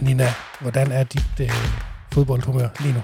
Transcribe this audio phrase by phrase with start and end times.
[0.00, 0.26] Nina,
[0.60, 1.50] hvordan er dit øh,
[2.12, 3.02] fodboldhumør lige nu?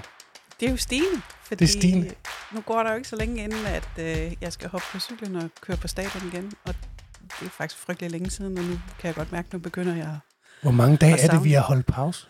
[0.59, 1.21] Det er jo stigende.
[1.43, 2.11] Fordi Det er stigende.
[2.53, 5.35] Nu går der jo ikke så længe inden, at øh, jeg skal hoppe på cyklen
[5.35, 6.51] og køre på stadion igen.
[6.65, 6.75] Og
[7.39, 9.95] det er faktisk frygtelig længe siden, og nu kan jeg godt mærke, at nu begynder
[9.95, 10.17] jeg...
[10.61, 12.27] Hvor mange dage er det, vi har holdt pause?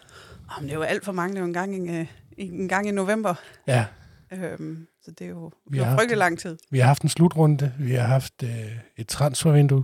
[0.49, 1.29] Oh, men det er jo alt for mange.
[1.33, 2.07] Det er jo en gang, i, øh,
[2.37, 3.33] en gang i november.
[3.67, 3.85] Ja,
[4.31, 6.17] Øhm, så det er jo, Vi har haft frygtelig det.
[6.17, 6.57] lang tid.
[6.71, 8.49] vi har haft en slutrunde, vi har haft øh,
[8.97, 9.83] et transfervindue,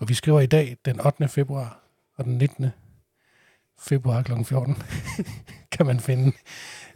[0.00, 1.28] og vi skriver i dag den 8.
[1.28, 1.78] februar
[2.16, 2.70] og den 19.
[3.82, 4.32] februar kl.
[4.44, 4.76] 14
[5.72, 6.32] kan man finde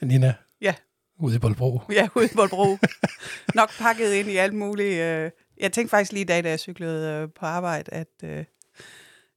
[0.03, 0.75] Nina Ja.
[1.21, 1.81] ude i Boldbro.
[1.93, 2.77] Ja, ude på bro.
[3.55, 5.01] Nok pakket ind i alt muligt.
[5.01, 5.31] Øh.
[5.61, 8.45] Jeg tænkte faktisk lige i dag, da jeg cyklede øh, på arbejde, at, øh,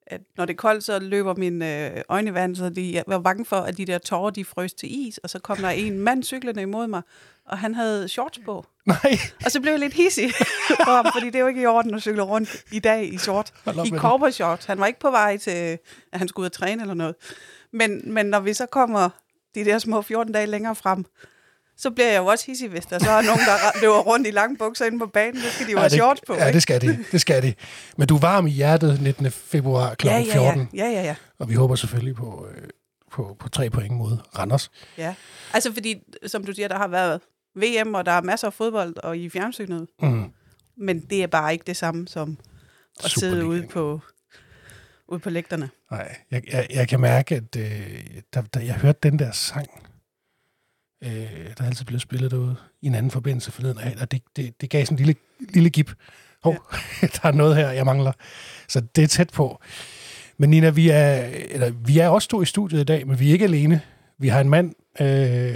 [0.10, 3.04] at når det er koldt, så løber mine øh, øjne i vand, så de, jeg
[3.08, 5.70] var bange for, at de der tårer, de frøs til is, og så kom der
[5.70, 7.02] en mand cyklende imod mig,
[7.46, 8.66] og han havde shorts på.
[8.86, 10.32] Nej, Og så blev jeg lidt hissig
[10.86, 13.18] på ham, fordi det er jo ikke i orden at cykle rundt i dag i
[13.18, 13.54] short.
[13.86, 14.66] I cowboy shorts.
[14.66, 15.80] Han var ikke på vej til, at
[16.14, 17.16] han skulle ud og træne eller noget.
[17.72, 19.10] Men, men når vi så kommer
[19.56, 21.06] de der små 14 dage længere frem,
[21.80, 24.32] så bliver jeg jo også hissig, hvis der så er nogen, der løber rundt i
[24.32, 25.42] lange bukser inde på banen.
[25.42, 26.56] Så skal de jo have det, shorts på, ja, ikke?
[26.56, 27.06] det skal de.
[27.12, 27.54] Det skal de.
[27.98, 29.32] Men du er varm i hjertet 19.
[29.32, 30.08] februar kl.
[30.08, 31.16] ja, ja, 14, ja, ja, ja, ja.
[31.40, 32.68] og vi håber selvfølgelig på, øh,
[33.12, 34.72] på, på tre point mod Randers.
[34.98, 35.16] ja.
[35.54, 35.96] Altså fordi,
[36.28, 37.22] som du siger, der har været
[37.56, 39.88] VM, og der er masser af fodbold og i fjernsynet.
[40.02, 40.26] Mm.
[40.78, 42.38] Men det er bare ikke det samme som
[43.04, 44.02] at sidde ude på,
[45.08, 45.70] ude på lægterne.
[45.92, 49.68] Nej, jeg, jeg, jeg kan mærke, at øh, der, der, jeg hørte den der sang,
[51.04, 54.62] øh, der altid blev spillet derude, i en anden forbindelse forleden af, og det, det,
[54.62, 55.92] det gav sådan en lille, lille gip.
[56.44, 56.58] Hov,
[57.02, 57.08] ja.
[57.16, 58.12] der er noget her, jeg mangler.
[58.68, 59.62] Så det er tæt på.
[60.38, 61.16] Men Nina, vi er,
[61.50, 63.82] eller, vi er også to i studiet i dag, men vi er ikke alene.
[64.18, 65.56] Vi har en mand øh,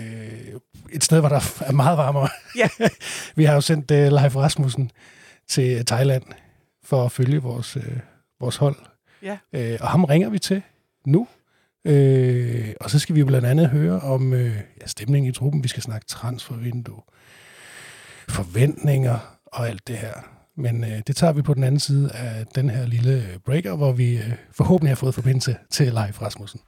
[0.91, 2.29] et sted, hvor der er meget varmere.
[2.57, 2.69] Ja.
[3.35, 4.91] vi har jo sendt øh, Leif Rasmussen
[5.47, 6.23] til Thailand
[6.83, 7.99] for at følge vores, øh,
[8.39, 8.75] vores hold.
[9.21, 9.37] Ja.
[9.53, 10.61] Øh, og ham ringer vi til
[11.05, 11.27] nu.
[11.85, 15.63] Øh, og så skal vi blandt andet høre om øh, ja, stemningen i truppen.
[15.63, 17.01] Vi skal snakke transfervindue,
[18.29, 20.13] forventninger og alt det her.
[20.55, 23.91] Men øh, det tager vi på den anden side af den her lille breaker, hvor
[23.91, 26.59] vi øh, forhåbentlig har fået forbindelse til Leif Rasmussen.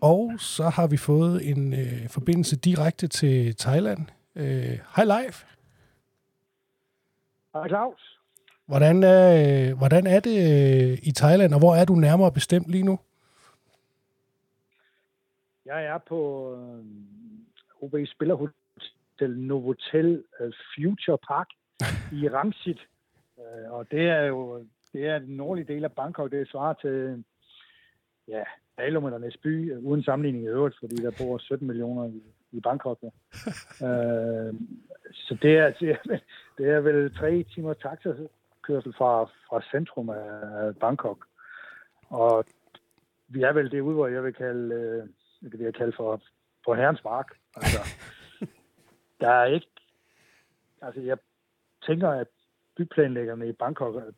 [0.00, 4.06] Og så har vi fået en øh, forbindelse direkte til Thailand.
[4.36, 5.44] Øh, Leif.
[7.54, 8.14] Hej Claus.
[8.66, 9.24] Hvordan er,
[9.70, 12.98] øh, hvordan er det øh, i Thailand, og hvor er du nærmere bestemt lige nu?
[15.66, 16.84] Jeg er på øh,
[17.80, 21.48] OB Spillerhotel Novotel øh, Future Park
[22.22, 22.80] i Rangsit.
[23.38, 26.30] Øh, og det er jo det er den nordlige del af Bangkok.
[26.30, 27.24] Det svarer til
[28.28, 28.42] ja,
[28.78, 32.60] Dalum eller Næsby, øh, uden sammenligning i øvrigt, fordi der bor 17 millioner i, i
[32.60, 32.98] Bangkok.
[33.02, 33.08] Ja.
[33.86, 34.54] øh,
[35.12, 36.18] så det er, det, er,
[36.58, 37.74] det er vel tre timer
[38.64, 41.26] taxakørsel fra, fra centrum af Bangkok.
[42.08, 42.44] Og
[43.28, 45.08] vi er vel det ude, hvor jeg vil kalde, øh,
[45.50, 46.20] det vil jeg kalde for,
[46.64, 47.26] for herrens mark.
[47.56, 47.78] Altså,
[49.20, 49.66] der er ikke,
[50.82, 51.18] altså jeg
[51.86, 52.26] tænker, at
[52.76, 54.12] byplanlæggerne i Bangkok øh,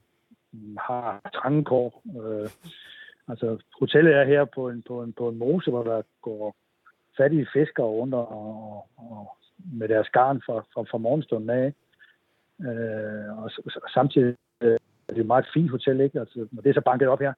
[0.79, 2.03] har trange kår.
[2.23, 2.51] Øh,
[3.29, 6.57] altså hotellet er her på en, på en, på en mose, hvor der går
[7.17, 11.73] fattige fiskere rundt og, og, og med deres garn fra, fra, fra morgenstunden af.
[12.61, 14.79] Øh, og, s- samtidig øh,
[15.09, 16.21] er det et meget fint hotel, ikke?
[16.21, 17.33] Altså, når det er så banket op her,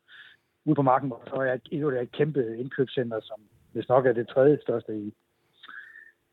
[0.65, 3.41] ude på marken, så er jeg endnu et kæmpe indkøbscenter, som
[3.73, 5.13] hvis nok er det tredje største i,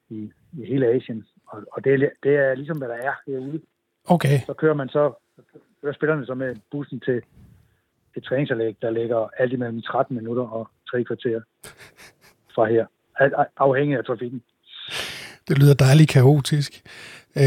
[0.09, 1.25] i, i hele Asien.
[1.47, 3.62] Og, og det, er, det er ligesom, hvad der er herude.
[4.07, 5.13] Okay, Så kører man så,
[5.81, 7.22] kører spillerne så med bussen til
[8.16, 11.41] et træningsanlæg, der ligger alt imellem 13 minutter og 3 kvarter
[12.56, 12.85] fra her.
[13.19, 14.44] Al- Afhængig af trafikken.
[15.47, 16.72] det lyder dejligt kaotisk.
[17.38, 17.44] Øh,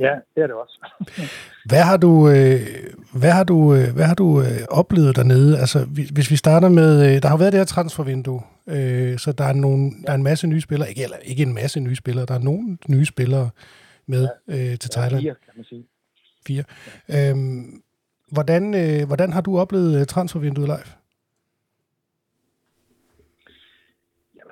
[0.00, 0.80] Ja, det er det også.
[1.70, 2.60] hvad har du, øh,
[3.14, 5.58] hvad har du, øh, hvad har du øh, oplevet dernede?
[5.58, 9.32] Altså, hvis hvis vi starter med, øh, der har været det her transfervindue, øh, så
[9.32, 11.96] der er, nogle, der er en masse nye spillere, ikke, eller ikke en masse nye
[11.96, 13.50] spillere, der er nogle nye spillere
[14.06, 15.22] med øh, til Thailand.
[15.22, 15.84] Fire, kan man sige.
[16.46, 16.64] Fire.
[17.08, 17.82] Øhm,
[18.32, 21.03] hvordan, øh, hvordan har du oplevet øh, transfervinduet live?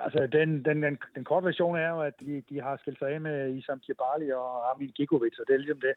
[0.03, 3.09] Altså, den, den, den, den korte version er jo, at de, de har skilt sig
[3.09, 5.93] af med Isam Kibali og Armin Gigovic, og det er ligesom det,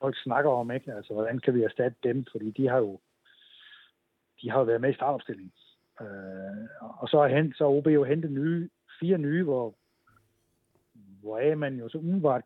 [0.00, 0.92] folk snakker om, ikke?
[0.92, 2.24] Altså, hvordan kan vi erstatte dem?
[2.32, 3.00] Fordi de har jo
[4.42, 5.52] de har jo været med i startopstillingen.
[6.00, 8.70] Øh, og så har, så OB jo hentet nye,
[9.00, 9.74] fire nye, hvor,
[11.20, 12.42] hvor man jo så umiddelbart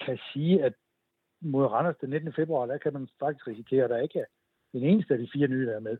[0.00, 0.72] kan sige, at
[1.40, 2.32] mod Randers den 19.
[2.32, 4.24] februar, der kan man faktisk risikere, at der ikke er
[4.72, 5.96] den eneste af de fire nye, der er med.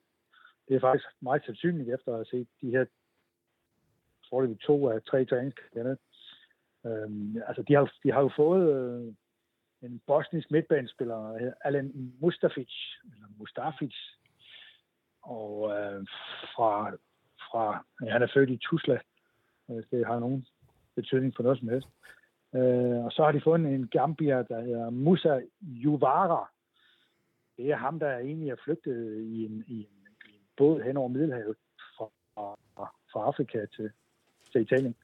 [0.68, 2.84] Det er faktisk meget sandsynligt efter at have set de her
[4.30, 5.96] foreløbig to af tre træningskampe.
[6.86, 9.14] Øhm, altså, de har, de har jo fået øh,
[9.82, 12.72] en bosnisk midtbanespiller, der hedder Alan Mustafic,
[13.04, 13.94] eller Mustafic,
[15.22, 16.06] og øh,
[16.54, 16.90] fra,
[17.50, 18.98] fra ja, han er født i Tuzla,
[19.68, 20.46] øh, hvis det har nogen
[20.94, 21.88] betydning for noget som helst.
[22.54, 26.50] Øh, og så har de fundet en Gambier, der hedder Musa Juvara.
[27.56, 30.96] Det er ham, der egentlig er flygtet i en, i en, i en båd hen
[30.96, 31.56] over Middelhavet
[31.96, 33.90] fra, fra, fra Afrika til,
[34.54, 34.94] til Italien.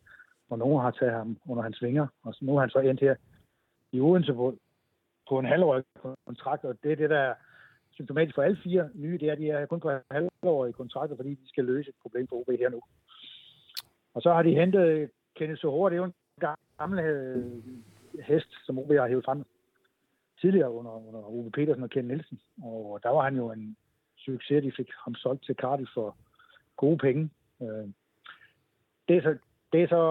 [0.50, 3.00] Og nogen har taget ham under hans vinger, og så nu er han så endt
[3.00, 3.14] her
[3.92, 4.54] i Odense på,
[5.28, 5.84] på en halvårig
[6.26, 7.34] kontrakt, og det er det, der er
[7.90, 11.30] symptomatisk for alle fire nye, det er, at de er kun på halvårige kontrakter, fordi
[11.30, 12.80] de skal løse et problem for OB her nu.
[14.14, 16.14] Og så har de hentet Kenneth Sohor, det er jo en
[16.78, 17.62] gammel øh,
[18.22, 19.44] hest, som OB har hævet frem
[20.40, 22.40] tidligere under, under Ove Petersen og Ken Nielsen.
[22.62, 23.76] Og der var han jo en
[24.16, 26.16] succes, de fik ham solgt til Cardiff for
[26.76, 27.30] gode penge.
[27.62, 27.88] Øh,
[29.10, 29.38] det er så,
[29.72, 30.04] det er så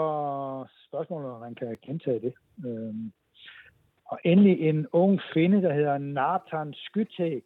[0.88, 2.34] spørgsmålet, om man kan gentage det.
[2.66, 3.12] Øhm,
[4.06, 7.42] og endelig en ung finde, der hedder Nathan Skytte,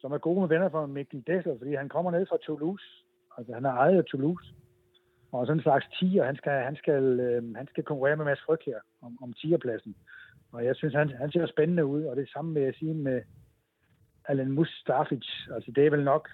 [0.00, 2.84] som er gode med venner for Mikkel Dessler, fordi han kommer ned fra Toulouse.
[3.38, 4.54] Altså, han er ejet af Toulouse.
[5.32, 8.42] Og sådan en slags tiger, han skal, han skal, øh, han skal konkurrere med Mads
[8.46, 9.96] Fryg her om, om tigerpladsen.
[10.52, 13.22] Og jeg synes, han, han ser spændende ud, og det samme vil jeg sige med
[14.24, 15.26] Alan Mustafic.
[15.54, 16.28] Altså, det er vel nok,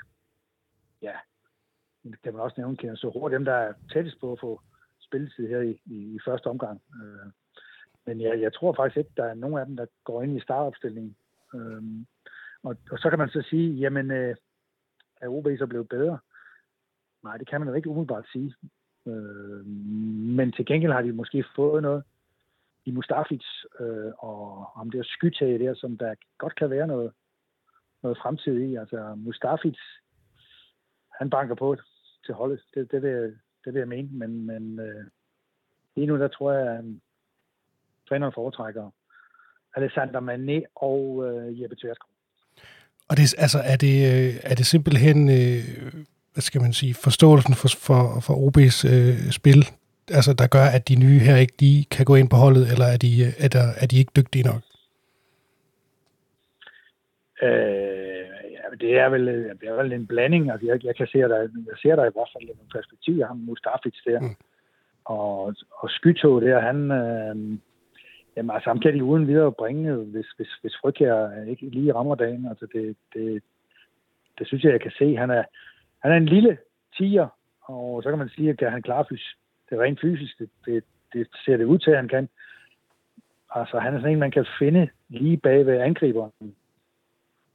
[1.02, 1.12] ja,
[2.22, 4.60] kan man også nævne, kan så hurtigt dem, der er tættest på at få
[5.00, 6.82] spilletid her i, i, i første omgang.
[7.02, 7.32] Øh,
[8.06, 10.40] men jeg, jeg tror faktisk ikke, der er nogen af dem, der går ind i
[10.40, 11.16] startopstillingen.
[11.54, 11.82] Øh,
[12.62, 14.36] og, og så kan man så sige, jamen, øh,
[15.20, 16.18] er OB så blevet bedre?
[17.24, 18.54] Nej, det kan man jo ikke umiddelbart sige.
[19.06, 19.66] Øh,
[20.36, 22.04] men til gengæld har de måske fået noget
[22.84, 23.44] i Mustafic
[23.80, 27.12] øh, og om det er skytag der, som der godt kan være noget,
[28.02, 28.74] noget fremtid i.
[28.74, 29.78] Altså Mustafic,
[31.18, 31.76] han banker på
[32.28, 32.60] til holdet.
[32.74, 33.30] Det, det, vil, jeg,
[33.64, 34.08] det vil jeg mene.
[34.12, 35.04] Men, men øh,
[35.96, 36.84] lige nu, der tror jeg, at
[38.08, 38.90] træneren foretrækker
[39.76, 40.58] Alexander Mané
[40.88, 42.10] og øh, Jeppe Tverskov.
[43.08, 45.62] Og det, altså, er, det, øh, er det simpelthen, øh,
[46.32, 49.60] hvad skal man sige, forståelsen for, for, for OB's øh, spil,
[50.18, 52.86] altså, der gør, at de nye her ikke lige kan gå ind på holdet, eller
[52.94, 54.62] er de, er der, er de ikke dygtige nok?
[57.42, 57.87] Øh,
[58.80, 59.26] det er vel,
[59.60, 60.50] det er vel en blanding.
[60.50, 63.20] Altså, jeg, jeg, kan se, at der, jeg ser der i hvert fald nogle perspektiv
[63.20, 64.20] af ham, Mustafic der.
[64.20, 64.36] Mm.
[65.04, 67.58] Og, og Skytog der, han, øh,
[68.38, 72.14] Jamen, altså, ham kan de uden videre bringe, hvis, hvis, hvis Frygkjær ikke lige rammer
[72.14, 72.46] dagen.
[72.48, 73.42] Altså, det, det,
[74.38, 75.16] det synes jeg, jeg kan se.
[75.16, 75.42] Han er,
[76.02, 76.58] han er en lille
[76.96, 77.28] tiger,
[77.62, 79.36] og så kan man sige, at han klarer fys,
[79.70, 80.38] det er rent fysisk.
[80.38, 82.28] Det, det, det ser det ud til, at han kan.
[83.54, 86.54] Altså, han er sådan en, man kan finde lige bag ved angriberen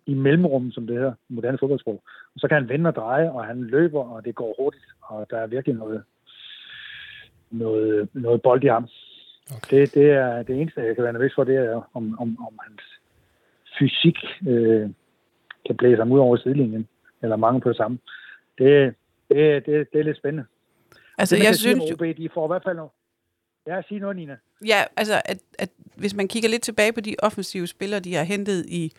[0.05, 2.03] i mellemrummet, som det hedder, moderne fodboldsprog.
[2.35, 5.27] Og så kan han vende og dreje, og han løber, og det går hurtigt, og
[5.29, 6.03] der er virkelig noget,
[7.51, 8.87] noget, noget bold i ham.
[9.55, 9.81] Okay.
[9.81, 12.59] Det, det er det eneste, jeg kan være nervøs for, det er, om, om, om
[12.61, 12.81] hans
[13.79, 14.17] fysik
[14.47, 14.89] øh,
[15.65, 16.87] kan blæse ham ud over sidelinjen,
[17.21, 17.99] eller mange på det samme.
[18.57, 18.95] Det,
[19.29, 20.45] det, det, det er lidt spændende.
[21.17, 22.91] Altså, det, jeg synes OB, de får i hvert fald noget.
[23.67, 24.37] Ja, sig noget, Nina.
[24.65, 28.23] Ja, altså, at, at hvis man kigger lidt tilbage på de offensive spillere, de har
[28.23, 28.91] hentet i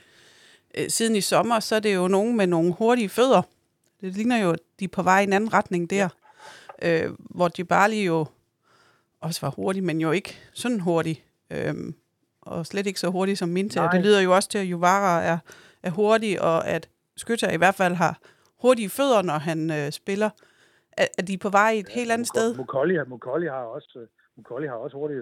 [0.79, 3.43] øh, siden i sommer, så er det jo nogen med nogle hurtige fødder.
[4.01, 6.09] Det ligner jo, at de er på vej i en anden retning der.
[6.83, 7.05] Ja.
[7.05, 8.27] Øh, hvor de bare lige jo
[9.21, 11.25] også var hurtig, men jo ikke sådan hurtig.
[11.51, 11.95] Øhm,
[12.41, 13.89] og slet ikke så hurtig som Minta.
[13.93, 15.39] Det lyder jo også til, at Juvara er,
[15.83, 18.19] er hurtig, og at Skytter i hvert fald har
[18.63, 20.31] hurtige fødder, når han øh, spiller.
[20.93, 22.57] Er, er de på vej et ja, helt andet sted?
[22.57, 25.17] Mukolli, Mukolli har også, Mukolli har også hurtig,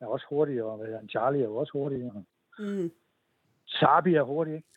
[0.00, 1.98] er også hurtig, og Charlie er jo også hurtig.
[2.58, 2.90] Mm.
[3.66, 4.68] Sabi er hurtig, ikke?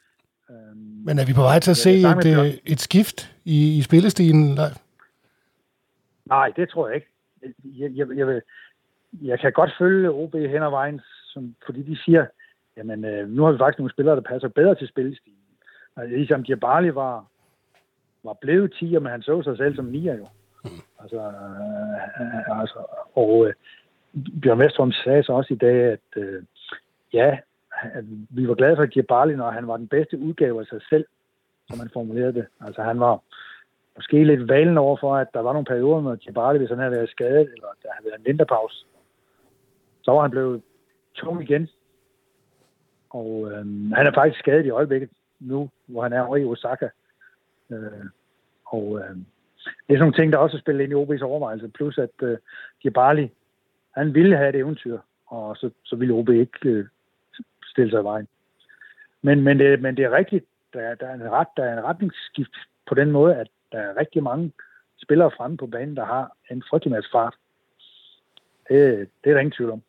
[0.53, 3.77] Øhm, Men er vi på vej til at se et, et, øh, et skift i,
[3.77, 4.59] i spillestilen?
[6.25, 7.13] Nej, det tror jeg ikke
[7.63, 8.41] jeg, jeg, jeg, vil,
[9.21, 11.01] jeg kan godt følge OB hen ad vejen,
[11.33, 12.25] som, fordi de siger,
[12.77, 15.37] jamen øh, nu har vi faktisk nogle spillere, der passer bedre til spillestilen.
[15.97, 17.25] Altså, ligesom Djabali var,
[18.23, 20.27] var blevet 10, men han så sig selv som 9'er jo.
[20.99, 23.53] Altså, øh, altså og øh,
[24.41, 26.43] Bjørn Vestrum sagde så også i dag, at øh,
[27.13, 27.37] ja,
[27.81, 31.05] at vi var glade for Djabali, når han var den bedste udgave af sig selv,
[31.69, 32.45] som man formulerede det.
[32.61, 33.19] Altså han var,
[33.95, 36.91] måske lidt valen over for, at der var nogle perioder, med Tjibali, hvis han havde
[36.91, 38.85] været skadet, eller der havde været en vinterpause,
[40.03, 40.61] så var han blevet
[41.15, 41.69] tung igen.
[43.09, 46.87] Og øh, han er faktisk skadet i øjeblikket nu, hvor han er over i Osaka.
[47.69, 48.05] Øh,
[48.65, 49.15] og øh,
[49.65, 51.67] det er sådan nogle ting, der også spiller ind i OB's overvejelse.
[51.67, 52.37] Plus at øh,
[52.83, 53.31] Djibali,
[53.91, 56.85] han ville have et eventyr, og så, så ville OB ikke øh,
[57.73, 58.27] stille sig i vejen.
[59.21, 61.83] Men, men, det, men det er rigtigt, der, der, er en ret, der er en
[61.83, 62.55] retningsskift
[62.89, 64.51] på den måde, at der er rigtig mange
[65.03, 67.35] spillere fremme på banen, der har en frygtelig masse fart.
[68.69, 68.79] Det,
[69.23, 69.81] det er der ingen tvivl om.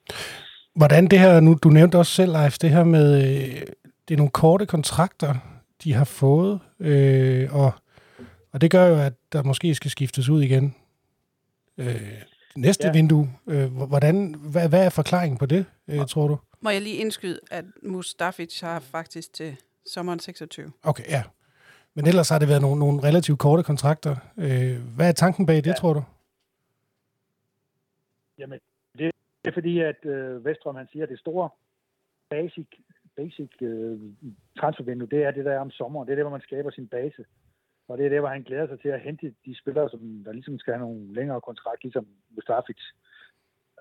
[0.76, 3.62] Hvordan det her, nu du nævnte også selv, Leif, det her med, øh,
[4.08, 5.34] det er nogle korte kontrakter,
[5.84, 7.72] de har fået, øh, og,
[8.52, 10.74] og det gør jo, at der måske skal skiftes ud igen.
[11.78, 12.22] Øh,
[12.56, 12.92] næste ja.
[12.92, 16.38] vindue, øh, hvordan, hvad, hvad er forklaringen på det, øh, tror du?
[16.64, 19.56] Må jeg lige indskyde, at Mustafic har faktisk til
[19.86, 20.72] sommeren 26.
[20.84, 21.22] Okay, ja.
[21.94, 24.16] Men ellers har det været nogle, nogle relativt korte kontrakter.
[24.38, 25.72] Øh, hvad er tanken bag det, ja.
[25.72, 26.02] tror du?
[28.38, 28.58] Jamen,
[28.98, 29.12] det
[29.44, 31.48] er fordi, at øh, Vestrøm han siger, at det store
[32.30, 32.68] basic,
[33.16, 34.00] basic øh,
[34.58, 36.06] transfervindue, det er det der om sommeren.
[36.06, 37.24] Det er det, hvor man skaber sin base.
[37.88, 40.32] Og det er det, hvor han glæder sig til at hente de spillere, som der
[40.32, 42.80] ligesom skal have nogle længere kontrakt, ligesom Mustafic.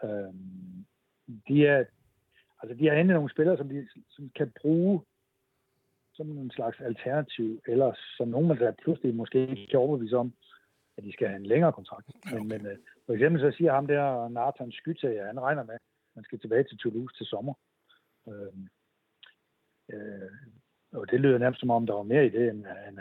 [0.03, 0.33] Øh,
[1.47, 1.83] de er,
[2.63, 5.01] altså de har hentet nogle spillere, som de som kan bruge
[6.13, 10.33] som en slags alternativ, eller som nogen, der pludselig måske ikke kan overbevise om,
[10.97, 12.07] at de skal have en længere kontrakt.
[12.33, 15.81] Men, men uh, for eksempel så siger ham der, Nathan Skytte, han regner med, at
[16.15, 17.53] man skal tilbage til Toulouse til sommer.
[18.25, 18.33] Uh,
[19.93, 20.31] uh,
[20.91, 22.99] og det lyder nærmest som om, der var mere i det, end, end,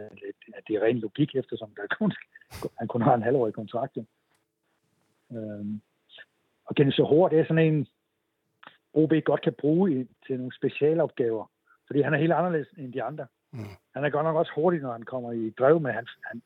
[0.00, 2.12] end at det er ren logik, eftersom der kun,
[2.78, 3.96] han kun har en halvårig kontrakt.
[5.28, 5.66] Uh,
[6.64, 6.76] og
[7.08, 7.86] hårdt, det er sådan en,
[8.96, 11.44] OB godt kan bruge i, til nogle specialopgaver,
[11.86, 13.26] fordi han er helt anderledes end de andre.
[13.52, 13.74] Mm.
[13.94, 15.92] Han er godt nok også hurtig, når han kommer i drev med.
[15.92, 16.42] Han, han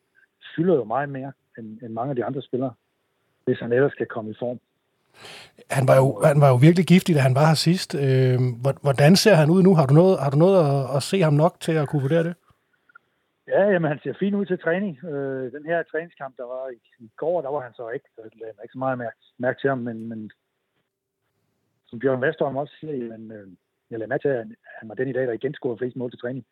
[0.57, 2.73] fylder jo meget mere end, end mange af de andre spillere,
[3.45, 4.61] hvis han ellers skal komme i form.
[5.71, 7.95] Han var, jo, han var jo virkelig giftig, da han var her sidst.
[7.95, 8.39] Øh,
[8.83, 9.75] hvordan ser han ud nu?
[9.75, 12.25] Har du noget, har du noget at, at se ham nok til at kunne vurdere
[12.25, 12.35] det?
[13.49, 15.05] Ja, jamen, han ser fint ud til træning.
[15.05, 18.21] Øh, den her træningskamp, der var i, i går, der var han så ikke, så
[18.41, 20.31] lagde ikke så meget mærke, mærke til ham, men, men
[21.91, 23.49] som Bjørn Vesterholm også siger, jamen, øh,
[23.91, 24.47] jeg lader mærke til, at
[24.79, 26.47] han var den i dag, der igen scorede flest mål til træning.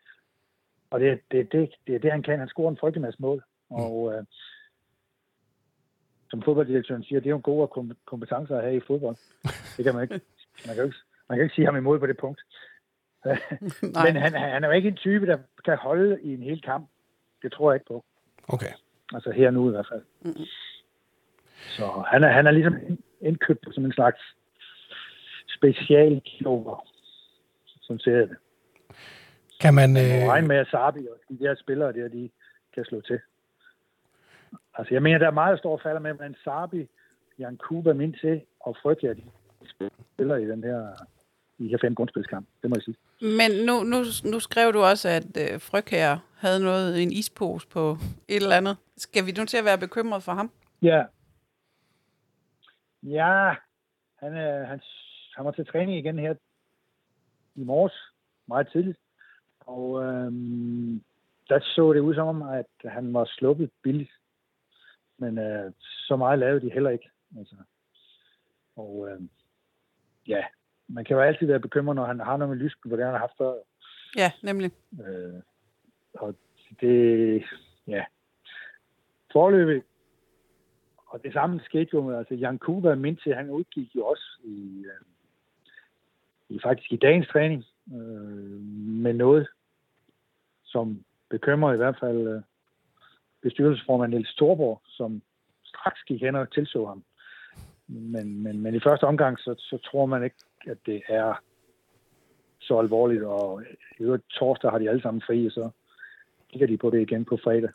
[0.90, 2.38] Og det, det, det, det er det, han kan.
[2.38, 3.45] Han scorer en frygtelig masse mål.
[3.71, 3.76] Mm.
[3.76, 4.25] Og øh,
[6.30, 9.16] som fodbolddirektøren siger, det er jo en god kompetencer at have i fodbold.
[9.76, 10.21] Det kan man ikke.
[10.66, 10.97] Man kan ikke,
[11.28, 12.40] man kan ikke sige ham imod på det punkt.
[14.04, 16.88] Men han, han er jo ikke en type, der kan holde i en hel kamp.
[17.42, 18.04] Det tror jeg ikke på.
[18.49, 18.73] Okay.
[19.14, 20.02] Altså her nu i hvert fald.
[20.21, 20.45] Mm.
[21.76, 22.75] Så han er, han er ligesom
[23.21, 24.21] indkøbt som en slags
[25.58, 26.86] specialklover,
[27.86, 28.36] som ser det.
[29.60, 29.90] Kan man...
[29.96, 30.20] Øh...
[30.20, 32.30] Man regne med, at Sabi og de der spillere der, de
[32.74, 33.20] kan slå til.
[34.74, 36.88] Altså, jeg mener, der er meget stor falder med, men Sabi,
[37.38, 39.22] Jan Kuba, til og Frygtja, de
[40.14, 40.80] spiller i den her
[41.58, 42.46] i her fem grundspilskamp.
[42.62, 42.96] Det må jeg sige.
[43.20, 43.98] Men nu, nu,
[44.32, 47.96] nu skrev du også, at øh, Frygtja havde noget, en ispose på
[48.28, 48.76] et eller andet.
[48.96, 50.50] Skal vi nu til at være bekymret for ham?
[50.82, 51.02] Ja.
[53.02, 53.54] Ja,
[54.20, 54.80] han, øh, han
[55.38, 56.35] han var til træning igen her
[57.54, 58.12] i morges,
[58.49, 58.99] meget tidligt.
[59.61, 61.02] Og øhm,
[61.49, 64.12] der så det ud som om, at han var sluppet billigt.
[65.18, 67.11] Men øh, så meget lavede de heller ikke.
[67.38, 67.54] Altså.
[68.76, 69.21] Og øh,
[70.28, 70.45] ja,
[70.88, 73.14] man kan jo altid være bekymret, når han har noget med lysken, hvor det han
[73.14, 73.54] har haft før.
[74.16, 74.71] Ja, nemlig.
[75.07, 75.42] Øh,
[76.14, 76.35] og
[76.80, 77.45] det,
[77.87, 78.04] ja.
[79.33, 79.83] Forløbet,
[81.07, 84.85] og det samme skete jo med, altså Jan Kuba, til, han udgik jo også i,
[84.87, 85.17] øh, i
[86.62, 88.61] faktisk i dagens træning øh,
[89.05, 89.49] med noget,
[90.64, 92.43] som bekymrer i hvert fald øh,
[93.43, 95.23] bestyrelsesformand Niels Storborg, som
[95.64, 97.05] straks gik hen og tilså ham.
[97.87, 100.37] Men, men, men i første omgang, så, så tror man ikke,
[100.67, 101.43] at det er
[102.61, 103.62] så alvorligt, og
[103.99, 105.71] i øvrigt torsdag har de alle sammen fri, og så
[106.50, 107.71] kigger de på det igen på fredag.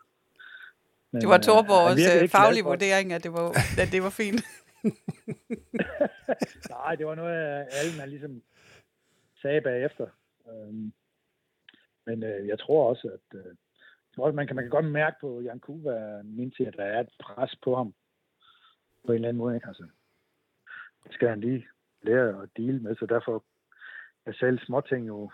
[1.11, 3.49] Men, det var Torborgs øh, faglige vurdering, at det var,
[3.81, 4.41] at det var fint.
[6.75, 8.41] Nej, det var noget, alle man ligesom
[9.43, 10.07] sagde bagefter.
[10.49, 10.93] Øhm,
[12.05, 15.17] men øh, jeg tror også, at øh, jeg tror man, kan, man kan godt mærke
[15.21, 17.93] på Jan Kuva, min til, at der er et pres på ham
[19.05, 19.55] på en eller anden måde.
[19.55, 19.67] Ikke?
[19.67, 19.87] Altså,
[21.03, 21.67] det skal han lige
[22.01, 23.45] lære at deal med, så derfor
[24.25, 25.31] er selv småting jo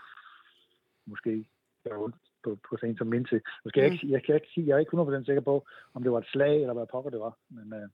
[1.06, 1.46] måske
[1.90, 3.40] ondt på, på sådan en som min til.
[3.64, 3.92] Jeg, skal mm.
[3.92, 6.26] ikke, jeg kan ikke sige, jeg er ikke 100% sikker på, om det var et
[6.32, 7.38] slag, eller hvad pokker det var.
[7.48, 7.88] Men øh,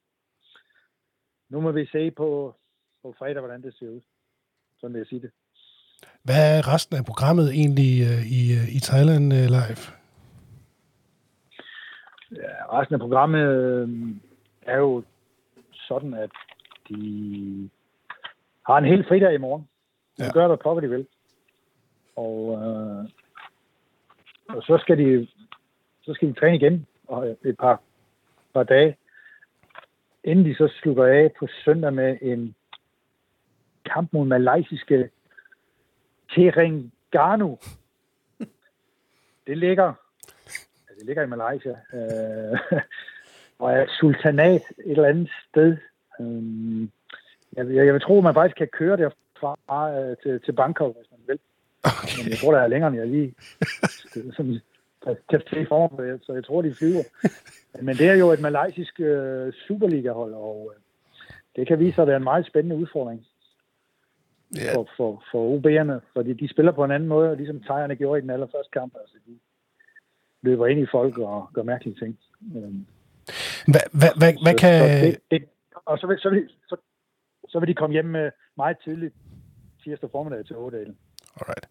[1.49, 2.55] nu må vi se på,
[3.03, 4.01] på fredag, hvordan det ser ud.
[4.79, 5.31] Sådan vil jeg sige det.
[6.23, 9.83] Hvad er resten af programmet egentlig uh, i, uh, i Thailand uh, live?
[12.33, 13.89] Ja, resten af programmet øh,
[14.63, 15.03] er jo
[15.73, 16.31] sådan, at
[16.89, 17.71] de
[18.67, 19.69] har en helt fridag i morgen.
[20.19, 20.33] De ja.
[20.33, 21.07] gør, hvad pokker de vil.
[22.17, 23.05] Og, øh,
[24.49, 25.29] og så skal de
[26.03, 27.81] så skal de træne igen og et par,
[28.55, 28.97] par dage,
[30.25, 32.55] inden de så slutter af på søndag med en
[33.85, 35.11] kamp mod malaysiske
[36.37, 37.59] Terengganu.
[39.47, 39.93] Det ligger,
[40.89, 42.81] ja, det ligger i Malaysia, øh,
[43.59, 45.77] og er et sultanat et eller andet sted.
[46.21, 46.89] Øh,
[47.53, 51.11] jeg, jeg vil tro, at man faktisk kan køre fra øh, til, til Bangkok, hvis
[51.11, 51.39] man vil.
[51.85, 52.23] Okay.
[52.23, 53.35] Men jeg tror, der er længere, end jeg lige
[54.37, 54.61] sådan,
[55.31, 57.03] kan se for mig, så jeg tror, de flyver.
[57.83, 60.81] Men det er jo et malaysisk øh, Superliga-hold, og øh,
[61.57, 63.27] det kan vise sig at være en meget spændende udfordring
[64.59, 64.75] yeah.
[64.75, 68.23] for, for, for OB'erne, fordi de spiller på en anden måde, ligesom Thajerne gjorde i
[68.23, 68.93] den allerførste kamp.
[69.01, 69.39] Altså, de
[70.43, 72.19] løber ind i folk og gør mærkelige ting.
[72.57, 72.87] Øhm,
[73.73, 74.75] hvad, hvad, hvad, hvad kan...
[74.81, 75.45] Så, det, det,
[75.87, 76.77] og så vil, så, vil, så,
[77.49, 79.15] så vil de komme hjem med meget tidligt
[79.85, 80.97] tirsdag formiddag til Ådalen.
[81.41, 81.69] Alright.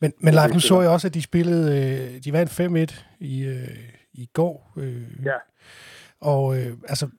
[0.00, 2.60] Men, men Leif, nu så jeg også, at de spillede, øh, de vandt
[2.92, 3.68] 5-1 i, øh,
[4.12, 4.72] i går.
[4.76, 5.38] Øh, ja.
[6.20, 7.10] Og øh, altså,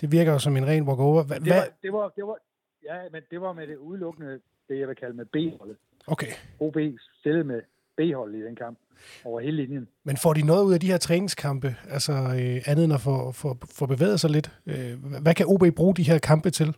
[0.00, 1.22] det virker jo som en ren walk-over.
[1.22, 2.38] Hva, det, var, det, var, det var,
[2.88, 5.76] ja, men det var med det udelukkende, det jeg vil kalde med B-holdet.
[6.06, 6.32] Okay.
[6.60, 6.76] OB
[7.20, 7.62] stillede med
[7.96, 8.78] B-holdet i den kamp
[9.24, 9.88] over hele linjen.
[10.04, 13.32] Men får de noget ud af de her træningskampe, altså øh, andet end at få,
[13.32, 14.48] få, få bevæget sig lidt?
[14.66, 16.76] Øh, hvad kan OB bruge de her kampe til?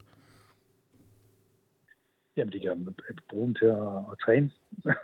[2.36, 2.94] Jamen, de kan
[3.30, 4.50] bruge dem til at, at træne,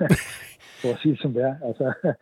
[0.81, 1.57] for at sige det som det er.
[1.69, 2.15] Altså,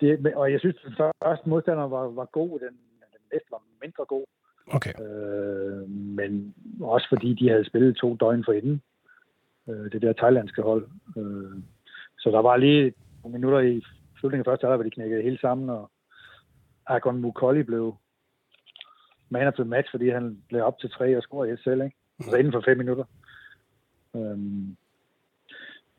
[0.00, 2.74] det, og jeg synes, at første modstander var, var god, den,
[3.14, 4.26] den næste var mindre god.
[4.72, 4.92] Okay.
[5.00, 8.82] Øh, men også fordi de havde spillet to døgn for inden,
[9.68, 10.88] øh, det der thailandske hold.
[11.16, 11.62] Øh,
[12.18, 13.82] så der var lige nogle minutter i
[14.20, 15.90] slutningen af første halvleg, hvor de knækkede helt sammen, og
[16.86, 17.96] Agon Mukolli blev
[19.30, 21.96] man of the match, fordi han blev op til tre og scorede et selv, ikke?
[22.20, 23.04] Altså inden for fem minutter.
[24.16, 24.76] Øhm,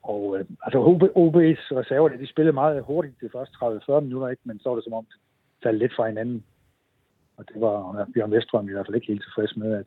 [0.03, 4.41] og øh, altså OB, OB's reserver, de spillede meget hurtigt de første 30-40 minutter, ikke?
[4.45, 5.19] men så var det som om, det
[5.63, 6.43] faldt lidt fra hinanden.
[7.39, 9.85] Og det var ja, Bjørn Vestrøm i hvert fald ikke helt tilfreds med, at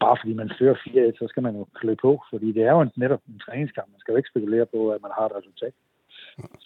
[0.00, 2.90] bare fordi man fører 4 så skal man jo klø på, fordi det er jo
[2.96, 3.88] netop en træningskamp.
[3.90, 5.74] Man skal jo ikke spekulere på, at man har et resultat.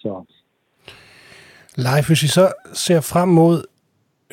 [0.03, 0.13] Så.
[1.77, 3.57] Leif, hvis vi så ser frem mod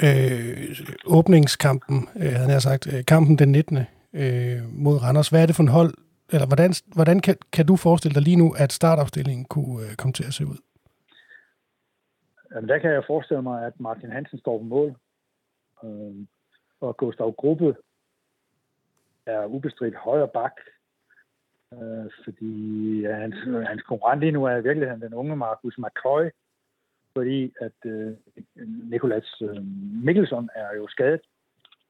[0.06, 0.80] øh,
[1.18, 3.78] åbningskampen, øh, havde jeg sagt, øh, kampen den 19.
[4.14, 5.94] Øh, mod Randers, hvad er det for en hold,
[6.34, 10.14] eller hvordan, hvordan kan, kan du forestille dig lige nu, at startopstillingen kunne øh, komme
[10.14, 10.58] til at se ud?
[12.52, 14.96] Jamen, der kan jeg forestille mig, at Martin Hansen står på mål,
[15.84, 16.26] øh,
[16.80, 17.76] og Gustav Gruppe
[19.26, 20.56] er ubestridt højre bak,
[21.74, 22.52] øh, fordi
[23.02, 23.36] ja, hans,
[23.68, 26.30] hans konkurrent lige nu er i virkeligheden den unge Markus McCoy,
[27.14, 28.14] fordi at øh,
[28.66, 29.66] Nikolas øh,
[30.06, 31.22] Mikkelsen er jo skadet,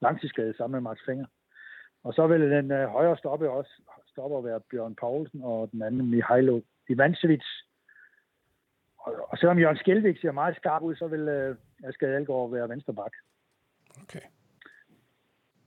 [0.01, 1.25] langtidsskadet sammen med Max Finger.
[2.03, 3.71] Og så vil den øh, højre stoppe også
[4.07, 7.45] stopper være Bjørn Poulsen, og den anden Mihailo Ivancevic.
[8.97, 12.69] Og, og selvom Jørgen Skjelvik ser meget skarp ud, så vil øh, Asger Algaard være
[12.69, 13.13] venstre bak.
[14.01, 14.25] Okay.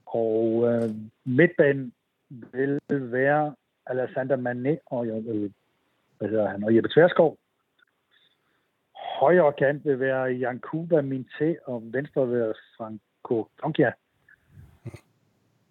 [0.05, 0.89] Og øh,
[1.25, 1.93] midtbanen
[2.29, 5.51] vil være Alexander Mané og, øh,
[6.17, 7.37] hvad hedder han, og Jeppe Tverskov.
[9.19, 13.91] Højre kant vil være Jan Kuba Minte, og venstre vil være Franco Donkia.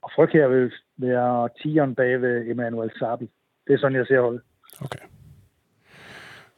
[0.02, 3.30] Og frygt her vil være tieren bag ved Emmanuel Sabi.
[3.66, 4.42] Det er sådan, jeg ser holdet.
[4.80, 4.98] Okay.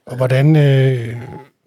[0.06, 1.16] Og hvordan, øh,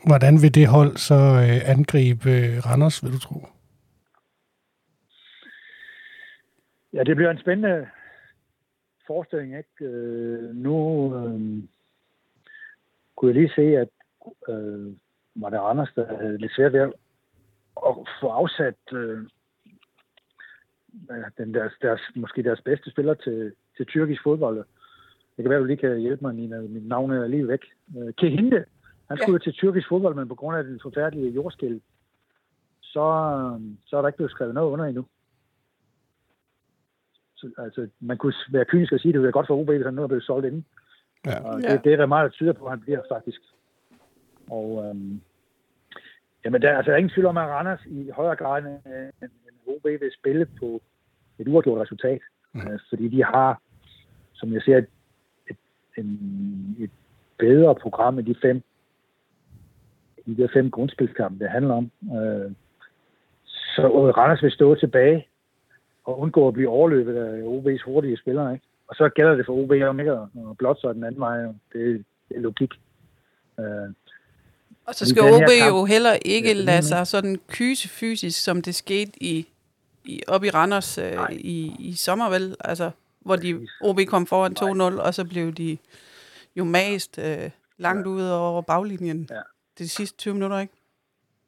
[0.06, 3.48] hvordan vil det hold så øh, angribe øh, Randers, vil du tro?
[6.94, 7.88] Ja, det bliver en spændende
[9.08, 9.86] forestilling, ikke?
[9.86, 11.64] Øh, nu øh,
[13.16, 13.90] kunne jeg lige se, at
[14.50, 14.94] øh,
[15.36, 16.92] var det Randers, der havde lidt svært ved at
[18.22, 19.20] få afsat øh,
[21.38, 24.58] den deres, deres, måske deres bedste spiller til, til tyrkisk fodbold.
[25.38, 26.62] Det kan være, du lige kan hjælpe mig, Nina.
[26.62, 27.66] Mit navn er lige væk.
[27.98, 28.66] Øh, Kehinde,
[29.08, 29.44] han skulle ja.
[29.44, 31.82] til tyrkisk fodbold, men på grund af den forfærdelige jordskæld,
[32.82, 33.06] så,
[33.86, 35.06] så er der ikke blevet skrevet noget under endnu.
[37.42, 39.68] Så, altså, man kunne være kynisk og sige, at det ville være godt for OB,
[39.68, 40.66] hvis han nu er blevet solgt inden.
[41.26, 41.40] Ja.
[41.44, 41.78] Og det, ja.
[41.84, 43.42] det er der meget, der tyder på, at han bliver faktisk.
[44.50, 45.22] Og øhm,
[46.46, 49.30] jamen, der, altså, der er ingen tvivl om, at Randers i højere grad end,
[49.68, 50.82] OB vil spille på
[51.40, 52.22] et uafgjort resultat.
[52.54, 52.62] Mm.
[52.62, 53.62] Øh, fordi de har,
[54.34, 54.88] som jeg ser, et,
[55.50, 55.58] et,
[55.98, 56.92] en, et
[57.38, 58.64] bedre program end de fem
[60.26, 61.92] de der fem grundspilskampe, det handler om.
[62.18, 62.52] Øh,
[63.76, 65.28] så Randers vil stå tilbage
[66.04, 68.54] og undgå at blive overløbet af OB's hurtige spillere.
[68.54, 68.66] Ikke?
[68.88, 71.38] Og så gælder det for OB om ikke at blot så den anden vej.
[71.74, 72.74] Det, det er logik.
[73.60, 73.66] Øh,
[74.86, 79.12] og så skal OB jo heller ikke lade sig sådan kyse fysisk, som det skete
[79.24, 79.48] i
[80.06, 82.56] i, op i Randers øh, i, i sommer, vel?
[82.60, 84.56] Altså, hvor de, OB kom foran
[84.98, 85.78] 2-0, og så blev de
[86.56, 88.12] jo mast øh, langt ja.
[88.12, 89.42] ude over baglinjen ja.
[89.78, 90.74] de sidste 20 minutter, ikke?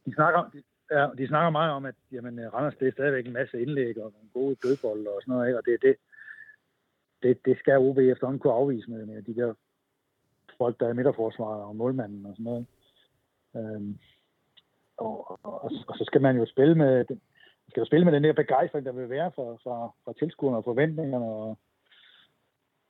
[0.06, 2.92] De snakker, om, de, ja, de snakker meget om, at jamen, øh, Randers det er
[2.92, 5.58] stadigvæk en masse indlæg og nogle gode dødbold og sådan noget, ikke?
[5.58, 5.96] og det, det,
[7.24, 9.54] det, det skal OB efterhånden kunne afvise med, med de der
[10.58, 12.66] folk, der er midterforsvaret og målmanden og sådan noget.
[13.56, 14.00] Øhm,
[14.98, 17.06] og, og, og, og, så skal man jo spille med,
[17.70, 20.64] skal jo spille med den der begejstring, der vil være for, for, fra tilskuerne og
[20.64, 21.58] forventningerne, og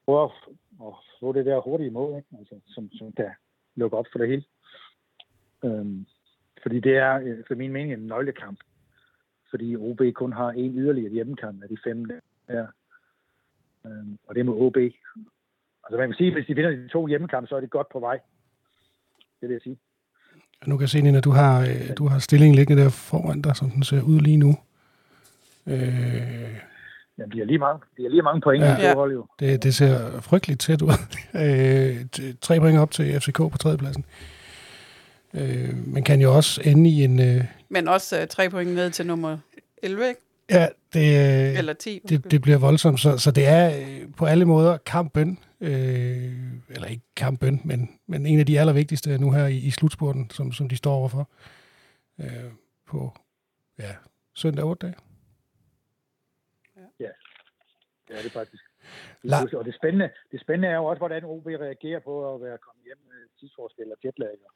[0.06, 0.32] prøve at
[0.80, 2.28] og få det der hurtige mål, ikke?
[2.40, 3.32] Altså, som, som kan
[3.76, 4.44] lukke op for det hele.
[5.66, 6.06] Øhm,
[6.64, 8.60] fordi det er, øh, for min mening, en nøglekamp.
[9.50, 12.06] Fordi OB kun har en yderligere hjemmekamp af de fem
[12.48, 12.68] der.
[13.86, 14.78] Øhm, og det er med OB.
[15.84, 17.88] Altså man kan sige, at hvis de vinder de to hjemmekampe, så er det godt
[17.92, 18.20] på vej.
[19.42, 19.78] Det vil jeg sige.
[20.66, 23.56] Nu kan jeg se, Nina, du har, øh, du har stillingen liggende der foran dig,
[23.56, 24.56] som den ser ud lige nu.
[25.68, 26.64] Øh,
[27.18, 28.88] Ja, de har lige mange, de har lige mange point ja.
[28.88, 29.26] det hold jo.
[29.40, 30.90] Det, det ser frygteligt tæt ud.
[31.44, 31.96] øh,
[32.42, 34.06] tre point op til FCK på tredjepladsen.
[35.34, 37.20] Øh, man kan jo også ende i en...
[37.20, 39.38] Øh, Men også øh, tre point ned til nummer
[39.84, 40.22] 11, ikke?
[40.50, 42.02] Ja, det, øh, Eller 10.
[42.10, 46.34] Det, det bliver voldsomt, så, så det er øh, på alle måder kampen, øh,
[46.70, 50.52] eller ikke kampen, men, men en af de allervigtigste nu her i, i slutspurten, som,
[50.52, 51.30] som de står overfor
[52.22, 52.52] øh,
[52.88, 53.18] på
[53.80, 53.92] ja,
[54.36, 54.96] søndag 8 dage.
[57.00, 57.10] Ja,
[58.08, 58.64] det er faktisk.
[59.32, 62.58] La- og det spændende, det spændende er jo også, hvordan OB reagerer på at være
[62.58, 64.52] kommet hjem med tidsforskel og jetlag og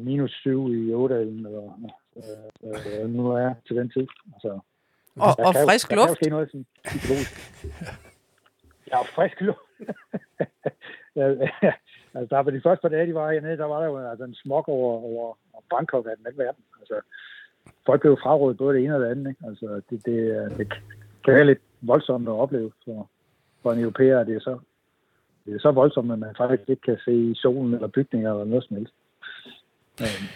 [0.00, 1.74] minus 7 i Ådalen, og
[2.16, 4.06] øh, øh, nu er til den tid.
[4.34, 4.58] Altså,
[5.16, 6.08] og, og frisk jo, luft.
[6.08, 6.66] Der kan noget sådan
[8.90, 9.58] Ja, og frisk luft.
[12.14, 14.24] altså, der var de første par dage, de var hernede, der var der jo altså,
[14.24, 15.34] en smog over, over
[15.70, 16.64] Bangkok af den anden verden.
[16.80, 17.00] Altså,
[17.86, 19.30] folk blev frarådet både det ene og det andet.
[19.30, 19.46] Ikke?
[19.46, 20.18] Altså, det, det,
[20.58, 20.68] det
[21.24, 23.10] kan være lidt voldsomt at opleve for,
[23.62, 24.24] for en europæer.
[24.24, 24.58] Det er så,
[25.46, 28.64] det er så voldsomt, at man faktisk ikke kan se solen eller bygninger eller noget
[28.64, 28.94] som helst.
[30.00, 30.26] Øhm.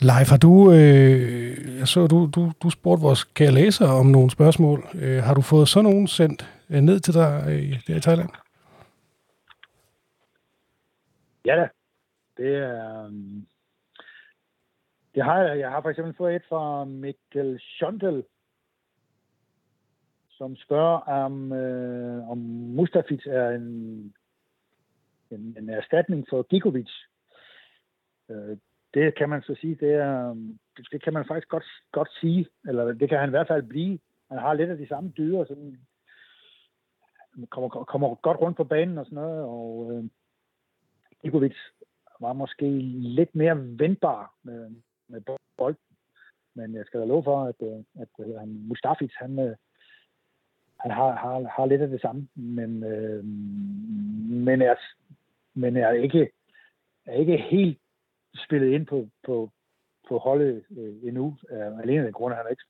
[0.00, 4.30] Leif, har du, øh, jeg så, du, du, du spurgte vores kære læser om nogle
[4.30, 4.84] spørgsmål.
[4.94, 8.28] Øh, har du fået sådan nogen sendt øh, ned til dig øh, der i Thailand?
[11.46, 11.68] Ja da.
[12.36, 13.46] Det er, um,
[15.14, 15.58] det har jeg.
[15.58, 18.24] Jeg har for eksempel fået et fra Mikkel Schondel,
[20.30, 22.38] som spørger, om, øh, om
[22.76, 24.14] Mustafic er en,
[25.30, 26.90] en, en erstatning for Gigovic.
[28.30, 28.56] Øh,
[28.94, 30.58] det kan man så sige, det, er, øhm,
[30.92, 33.98] det kan man faktisk godt, godt sige, eller det kan han i hvert fald blive.
[34.30, 35.78] Han har lidt af de samme dyder, sådan,
[37.50, 40.04] kommer, kommer godt rundt på banen og sådan noget, og øh,
[41.22, 41.56] Ikovic
[42.20, 42.70] var måske
[43.18, 44.70] lidt mere vendbar med,
[45.08, 45.20] med
[45.56, 45.76] bold.
[46.54, 49.56] Men jeg skal da love for, at, øh, at, at han, Mustafic, han, øh,
[50.80, 53.24] han har, har, har lidt af det samme, men, øh,
[54.44, 54.74] men, er,
[55.54, 56.30] men er ikke,
[57.06, 57.78] er ikke helt
[58.36, 59.50] spillet ind på, på,
[60.08, 61.36] på holdet øh, endnu.
[61.50, 62.64] Øh, alene af den grund, at han er ikke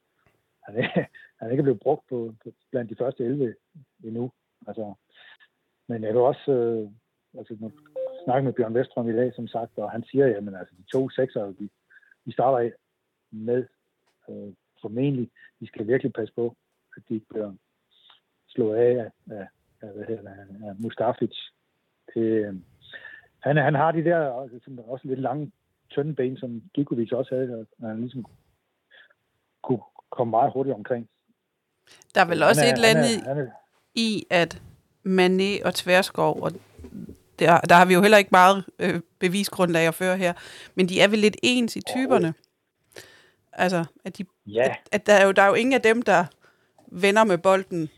[0.66, 0.88] han er,
[1.38, 3.54] han er ikke blevet brugt på, på, blandt de første 11
[4.04, 4.32] endnu.
[4.66, 4.94] Altså,
[5.88, 6.90] men jeg vil også øh,
[7.38, 7.72] altså, nu
[8.24, 11.10] snakke med Bjørn Vestrøm i dag, som sagt, og han siger, at altså, de to
[11.10, 11.68] sekser, de,
[12.26, 12.70] de starter
[13.30, 13.66] med
[14.28, 16.56] øh, formentlig, de skal virkelig passe på,
[16.96, 17.52] at de ikke bliver
[18.48, 19.48] slået af af, af,
[19.82, 21.36] af, hvad hedder, af, af Mustafic.
[22.14, 22.54] Det, øh,
[23.44, 25.52] han, han har de der også, også lidt lange,
[25.90, 28.24] tynde ben, som Gikovic også havde, og han ligesom
[29.62, 29.80] kunne
[30.10, 31.08] komme meget hurtigt omkring.
[32.14, 33.50] Der er vel også er, et eller andet
[33.94, 34.62] i, at
[35.06, 36.52] Mané og Tverskov, og
[37.38, 40.32] der, der har vi jo heller ikke meget øh, bevisgrundlag at føre her,
[40.74, 42.34] men de er vel lidt ens i typerne.
[43.52, 44.62] Altså, at, de, ja.
[44.62, 46.24] at, at der, er jo, der er jo ingen af dem, der
[46.86, 47.88] vender med bolden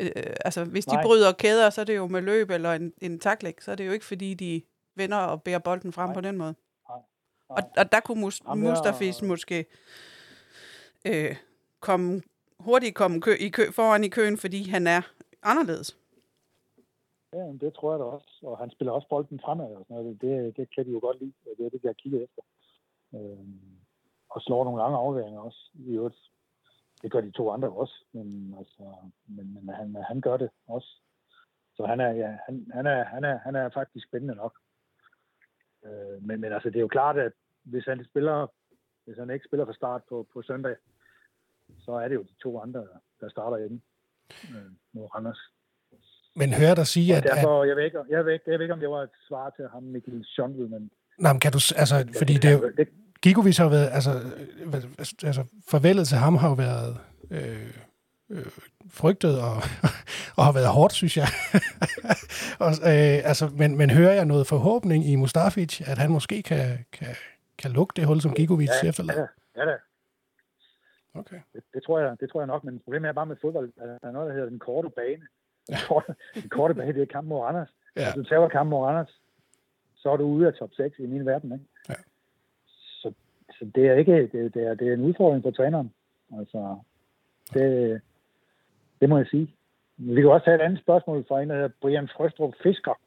[0.00, 1.02] Øh, altså, hvis de Nej.
[1.04, 3.86] bryder kæder, så er det jo med løb eller en, en taklæg, så er det
[3.86, 4.62] jo ikke, fordi de
[4.94, 6.14] vender og bærer bolden frem Nej.
[6.14, 6.54] på den måde.
[6.88, 6.98] Nej.
[6.98, 7.02] Nej.
[7.48, 9.64] Og, og der kunne Mus- Jamen, Mustafis måske
[11.04, 11.36] øh,
[11.80, 12.22] komme,
[12.60, 15.02] hurtigt komme kø, i kø, foran i køen, fordi han er
[15.42, 15.96] anderledes.
[17.32, 18.38] Ja, det tror jeg da også.
[18.42, 20.20] Og han spiller også bolden fremad og sådan noget.
[20.20, 21.32] Det, det kan de jo godt lide.
[21.58, 22.42] Det er det, de har kigget efter.
[23.14, 23.60] Øhm,
[24.30, 25.70] og slår nogle lange afværinger også.
[25.74, 26.16] I øvrigt
[27.02, 28.82] det gør de to andre også, men, altså,
[29.26, 31.00] men, men han, han gør det også.
[31.76, 34.58] Så han er, ja, han, han, er, han, er, han er faktisk spændende nok.
[35.84, 37.32] Øh, men, men altså, det er jo klart, at
[37.62, 38.46] hvis han spiller,
[39.04, 40.76] hvis han ikke spiller fra start på, på søndag,
[41.78, 42.86] så er det jo de to andre,
[43.20, 43.80] der starter hjemme
[44.50, 45.52] øh, mod Randers.
[46.36, 47.22] Men hører dig sige, at...
[47.22, 49.50] Derfor, jeg, ved ikke, jeg, ved ikke, jeg ved ikke, om det var et svar
[49.50, 50.90] til ham, Mikkel Schondel, men...
[51.18, 51.60] Nej, men kan du...
[51.76, 52.88] Altså, fordi det, det, det,
[53.22, 54.10] Gigovic har været, altså,
[55.24, 56.96] altså farvelet til ham har jo været
[57.30, 57.74] øh,
[58.30, 58.46] øh,
[58.90, 59.56] frygtet og,
[60.38, 61.26] og har været hårdt, synes jeg.
[62.64, 66.84] og, øh, altså, men, men hører jeg noget forhåbning i Mustafic, at han måske kan,
[66.92, 67.14] kan,
[67.58, 69.26] kan lukke det hul, som Gigovic ja, efterlader?
[69.56, 69.76] Ja, ja,
[71.14, 71.40] Okay.
[71.52, 73.88] Det, det, tror jeg, det tror jeg nok, men problemet er bare med fodbold, at
[74.02, 75.26] der er noget, der hedder den korte bane.
[75.68, 77.68] Den korte, den korte bane, det er kampen mod Randers.
[77.96, 78.04] Ja.
[78.04, 79.20] Hvis du tager kampen mod Randers,
[79.96, 81.52] så er du ude af top 6 i min verden.
[81.52, 81.64] Ikke?
[83.60, 85.92] Så det er ikke, det, det, er, det er en udfordring for træneren.
[86.38, 86.76] Altså,
[87.54, 88.00] det,
[89.00, 89.54] det må jeg sige.
[89.96, 93.00] Vi kan også tage et andet spørgsmål fra en, der hedder Brian Frøstrup Fisker.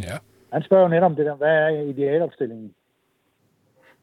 [0.00, 0.16] Ja.
[0.52, 2.74] Han spørger netop om det der, hvad er idealopstillingen?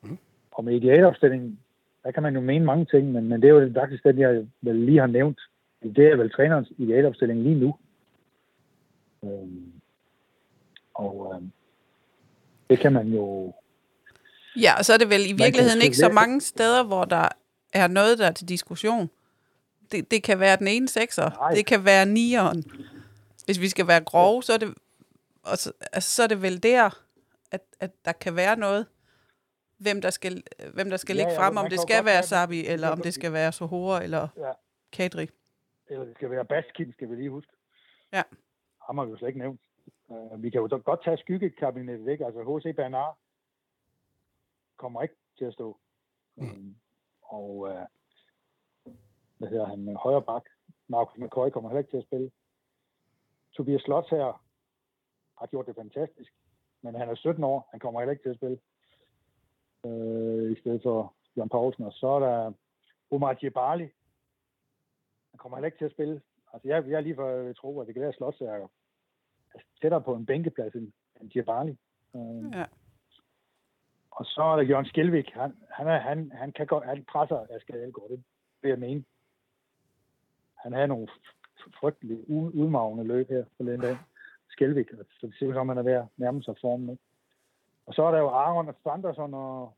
[0.03, 0.17] Mm.
[0.51, 1.59] Og med idealopstillingen,
[2.03, 4.47] der kan man jo mene mange ting, men, men det er jo faktisk det, jeg
[4.61, 5.39] vel lige har nævnt.
[5.83, 7.75] Det er vel trænerens idealopstilling lige nu.
[9.23, 9.71] Øhm,
[10.93, 11.51] og øhm,
[12.69, 13.53] det kan man jo...
[14.55, 17.27] Ja, og så er det vel i virkeligheden ikke så mange steder, hvor der
[17.73, 19.09] er noget, der er til diskussion.
[19.91, 21.53] Det, det kan være den ene sekser, Nej.
[21.53, 22.63] det kan være nieren.
[23.45, 24.73] Hvis vi skal være grove, så er det,
[25.43, 27.03] og så, altså, så er det vel der,
[27.51, 28.85] at, at der kan være noget.
[29.77, 32.65] Hvem der skal, hvem der skal Ja, ligge ja, frem, om det skal være Sabi,
[32.65, 34.51] eller om det skal være Sohora, eller Ja.
[34.91, 35.29] Kadri.
[35.89, 37.51] Eller det skal være Baskin, skal vi lige huske.
[38.13, 38.21] Ja.
[38.87, 39.61] Ham har vi jo slet ikke nævnt.
[40.07, 42.19] Uh, vi kan jo godt tage skyggekabinettet væk.
[42.19, 42.75] Altså H.C.
[42.75, 43.17] Bernard
[44.79, 45.77] kommer ikke til at stå.
[46.35, 46.43] Mm.
[46.43, 46.75] Um,
[47.21, 48.93] og uh,
[49.37, 49.95] hvad hedder han?
[49.95, 50.43] Højre bak.
[50.87, 52.31] Marcus McCoy kommer heller ikke til at spille.
[53.53, 54.43] Tobias Slotts her
[55.39, 56.31] har gjort det fantastisk.
[56.81, 57.67] Men han er 17 år.
[57.71, 58.59] Han kommer heller ikke til at spille.
[59.83, 61.83] Uh, I stedet for Jørgen Poulsen.
[61.83, 62.53] Og så er der
[63.11, 63.87] Omar Djibali.
[65.31, 66.21] Han kommer heller ikke til at spille.
[66.53, 68.67] Altså, jeg, jeg er lige for at tro, at det kan være, at Slots er
[69.81, 71.77] tættere på en bænkeplads end, end.
[72.13, 72.65] Uh, Ja.
[74.19, 75.29] Og så er der Jørgen Skelvik.
[75.33, 78.23] Han, han, er, han, han, kan godt, han presser Asger Elgaard, det
[78.61, 79.03] vil jeg mene.
[80.55, 81.07] Han havde nogle
[81.79, 83.97] frygtelige, u- udmagende løb her på den dag.
[84.49, 84.87] Skelvik,
[85.19, 86.89] så det ser ud som, han er ved at nærme sig formen.
[86.89, 87.03] Ikke?
[87.85, 89.73] Og så er der jo Aron og Sanderson og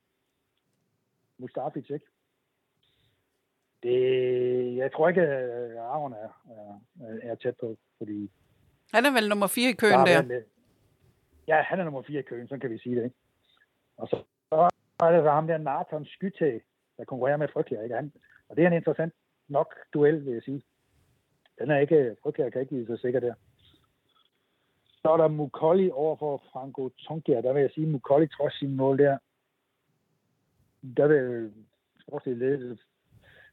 [1.37, 2.05] Mustafic, ikke?
[3.83, 6.79] Det, jeg tror ikke, at Aron er, er,
[7.31, 8.31] er tæt på, fordi
[8.93, 10.21] Han er vel nummer fire i køen der.
[10.21, 10.45] lidt-
[11.47, 13.03] Ja, han er nummer 4 i køen, så kan vi sige det.
[13.03, 13.15] Ikke?
[14.01, 14.69] Og så, så
[15.05, 16.61] er det så ham der Nathan Skytte,
[16.97, 17.83] der konkurrerer med Frygtlæger.
[17.83, 17.95] Ikke?
[17.95, 18.13] Han,
[18.49, 19.13] og det er en interessant
[19.47, 20.61] nok duel, vil jeg sige.
[21.59, 23.33] Den er ikke, Frygtlæger kan ikke give sig sikker der.
[25.01, 27.41] Så er der Mukolli over for Franco Tonkia.
[27.41, 29.17] Der vil jeg sige, at Mukolli trods sin mål der,
[30.97, 31.53] der vil
[32.01, 32.83] sportslige ledelse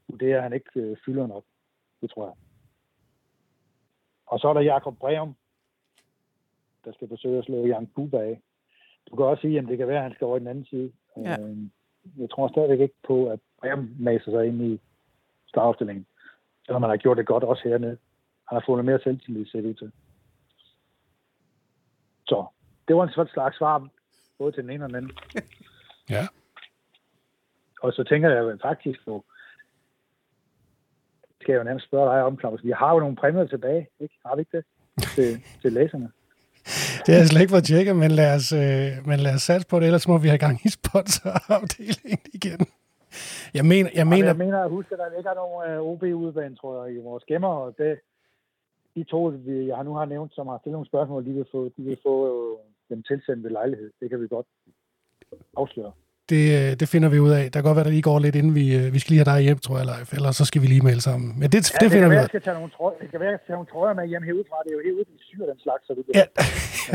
[0.09, 1.45] vurdere, at han ikke øh, fylder nok.
[2.01, 2.35] Det tror jeg.
[4.27, 5.37] Og så er der Jakob Breum,
[6.85, 8.43] der skal forsøge at slå Jan Buba af.
[9.11, 10.65] Du kan også sige, at det kan være, at han skal over i den anden
[10.65, 10.93] side.
[11.17, 11.41] Ja.
[11.41, 11.57] Øh,
[12.19, 14.81] Jeg tror stadigvæk ikke på, at Breum maser sig ind i
[15.47, 16.07] startopstillingen.
[16.67, 17.99] Selvom han har gjort det godt også hernede.
[18.49, 19.93] Han har fået noget mere selvtillid, ser det ud til.
[22.27, 22.47] Så
[22.89, 23.89] det var en sådan slags svar,
[24.39, 25.13] både til den ene og den anden.
[26.11, 26.27] Ja.
[27.83, 29.25] Og så tænker jeg jo faktisk på,
[31.41, 32.65] skal jeg jo nærmest spørge dig om, Claus.
[32.65, 34.15] Vi har jo nogle præmier tilbage, ikke?
[34.27, 34.65] Har vi ikke det?
[35.15, 36.13] Til, til læserne.
[37.05, 39.67] Det har jeg slet ikke fået tjekket, men lad os, øh, men lad os satse
[39.69, 42.61] på det, ellers må vi have gang i sponsorafdelingen igen.
[43.55, 46.57] Jeg mener, jeg Men mener, jeg mener at huske, at der ligger nogle uh, OB-udbane,
[46.57, 48.01] tror jeg, i vores gemmer, og det,
[48.95, 51.61] de to, vi, jeg nu har nævnt, som har stillet nogle spørgsmål, de vil få,
[51.77, 52.59] de vil få uh,
[52.91, 53.91] dem tilsendt ved lejlighed.
[54.01, 54.47] Det kan vi godt
[55.57, 55.93] afsløre.
[56.29, 57.43] Det, øh, det finder vi ud af.
[57.53, 59.35] Der kan godt være, der lige går lidt, inden vi, øh, vi skal lige have
[59.37, 60.13] dig hjem, tror jeg, Leif.
[60.13, 61.29] Ellers så skal vi lige melde sammen.
[61.41, 62.29] Men det, Ja, det, det, finder vi være, ud jeg af.
[62.29, 64.23] skal tage nogle trøjer, det kan være, at jeg skal tage nogle trøjer med hjem
[64.29, 64.57] herudfra.
[64.65, 66.25] Det er jo herude, de syr den slags, så du kan, Ja.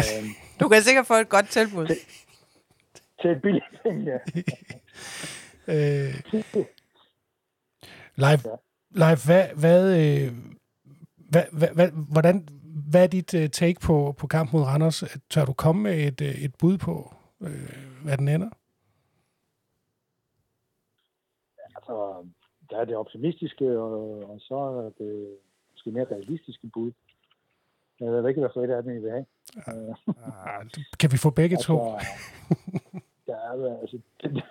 [0.02, 1.88] øhm, Du kan sikkert få et godt tilbud.
[3.22, 4.17] til et billigt ting, ja.
[5.74, 6.13] Øh,
[8.15, 8.46] Leif,
[8.91, 10.32] Leif hvad, hvad, øh,
[11.30, 12.48] hvad, hvad, hvad, hvordan,
[12.91, 15.04] hvad er dit øh, take på, på kamp mod Randers?
[15.30, 17.69] Tør du komme med et, et bud på, øh,
[18.04, 18.50] hvad den ender?
[21.76, 22.26] Altså,
[22.74, 23.92] der er det optimistiske, og,
[24.30, 25.38] og så er det
[25.72, 26.92] måske mere realistiske bud.
[28.00, 29.26] Jeg ved ikke, hvad for et af dem, I vil have.
[29.68, 29.96] Øh,
[30.48, 30.66] Ah,
[31.00, 31.74] Kan vi få begge to?
[31.96, 32.08] Altså,
[33.28, 34.44] der er, altså, det,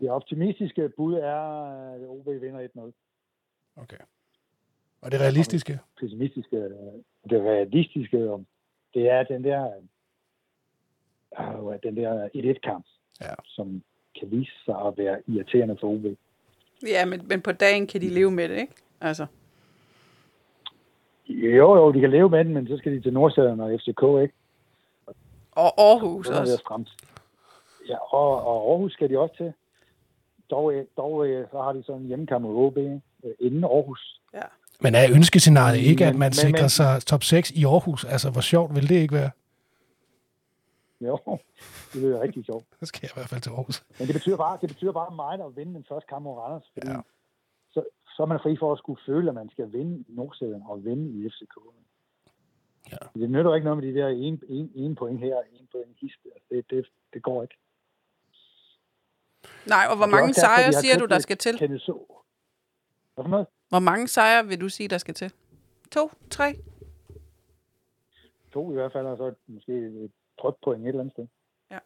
[0.00, 1.40] det optimistiske bud er,
[1.94, 2.80] at OB vinder 1-0.
[3.82, 3.96] Okay.
[5.00, 5.78] Og det realistiske?
[6.00, 6.70] Pessimistiske, øh,
[7.30, 8.18] det realistiske,
[8.94, 9.72] det er den der,
[11.40, 12.86] øh, den der 1-1-kamp,
[13.20, 13.34] Ja.
[13.44, 13.82] som
[14.20, 16.04] kan vise sig at være irriterende for OB.
[16.86, 18.72] Ja, men, men på dagen kan de leve med det, ikke?
[19.00, 19.26] Altså,
[21.28, 24.02] Jo, jo, de kan leve med den, men så skal de til Nordsjælland og FCK,
[24.22, 24.34] ikke?
[25.52, 26.56] og Aarhus er det også.
[26.56, 26.88] stramt.
[27.88, 29.52] Ja, og, og Aarhus skal de også til.
[30.50, 32.94] Dog, øh, dog øh, så har de sådan en hjemmekamp mod OB øh,
[33.40, 34.20] inden Aarhus.
[34.34, 34.40] Ja.
[34.80, 38.04] Men er ønskescenariet ikke, at Men- man men- sikrer men- sig top 6 i Aarhus?
[38.04, 39.30] Altså, hvor sjovt vil det ikke være?
[41.08, 41.18] Jo,
[41.92, 42.64] det lyder rigtig sjovt.
[42.80, 43.84] Så skal jeg i hvert fald til Aarhus.
[43.98, 46.70] Men det betyder bare, det betyder bare meget at vinde den første kamp mod Randers.
[46.74, 47.00] Fordi Ja.
[47.70, 47.84] så,
[48.16, 50.84] så er man fri for at skulle føle, at man skal vinde i Nordsjælland og
[50.84, 51.56] vinde i FCK.
[52.92, 52.96] Ja.
[53.20, 55.96] Det nytter ikke noget med de der en, en, en point her og en point
[56.00, 56.20] hist.
[56.34, 57.56] Altså, det, det, det går ikke.
[59.66, 61.58] Nej, og hvor Det er mange derfor, sejre har siger du, der skal til?
[61.58, 61.78] Hvad
[63.24, 63.46] for noget?
[63.68, 65.32] Hvor mange sejre vil du sige, der skal til?
[65.92, 66.10] To?
[66.30, 66.54] Tre?
[68.52, 71.26] To i hvert fald, og så måske et tryk point et eller andet sted.
[71.70, 71.78] Ja.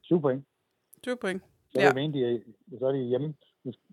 [0.00, 0.44] Syv point.
[1.02, 1.42] 20 point.
[1.72, 1.88] Så er, Ja.
[1.88, 2.38] det mene, de er,
[2.78, 3.34] så er de hjemme.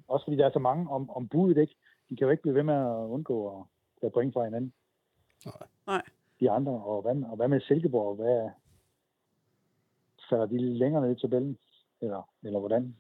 [0.08, 1.76] Også fordi der er så mange om, om budet, ikke?
[2.10, 3.66] De kan jo ikke blive ved med at undgå at
[4.02, 4.74] tage point fra hinanden.
[5.88, 6.02] Nej.
[6.40, 6.72] De andre.
[6.72, 8.16] Og hvad, og hvad med Silkeborg?
[8.16, 8.50] Hvad,
[10.30, 11.58] falder de længere ned i tabellen?
[12.02, 12.96] Eller, eller hvordan?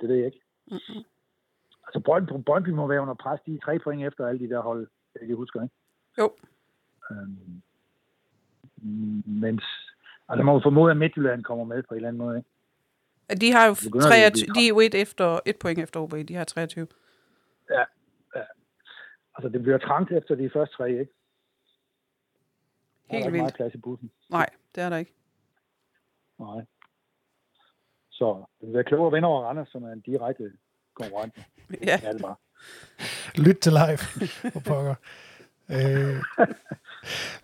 [0.00, 0.40] Det ved jeg ikke.
[0.66, 1.04] Mm-mm.
[1.86, 3.40] Altså, Brøndby, Brøndby må være under pres.
[3.46, 4.88] De er tre point efter alle de der hold,
[5.28, 5.74] jeg husker, ikke?
[6.18, 6.32] Jo.
[7.10, 7.62] Øhm,
[9.26, 9.62] mens,
[10.28, 12.48] altså, man må formode, at Midtjylland kommer med på en eller anden måde, ikke?
[13.30, 15.56] Ja, De har jo Det begynder at 23, blive de er jo et, efter, et
[15.58, 16.14] point efter OB.
[16.28, 16.86] De har 23.
[19.36, 20.98] Altså, det bliver trangt efter de første tre, ikke?
[20.98, 21.06] Der er
[23.18, 23.42] Helt ikke vildt.
[23.42, 24.10] meget plads i bussen.
[24.30, 25.12] Nej, det er der ikke.
[26.38, 26.64] Nej.
[28.10, 30.52] Så det vil være klogere at vinde over Randers, som er en direkte
[30.94, 31.36] konkurrent.
[31.36, 31.42] Ja,
[32.02, 32.36] Ja, det bare.
[33.36, 33.98] Lyt til live.
[34.52, 34.94] Hvor pokker.
[35.70, 36.22] Øh,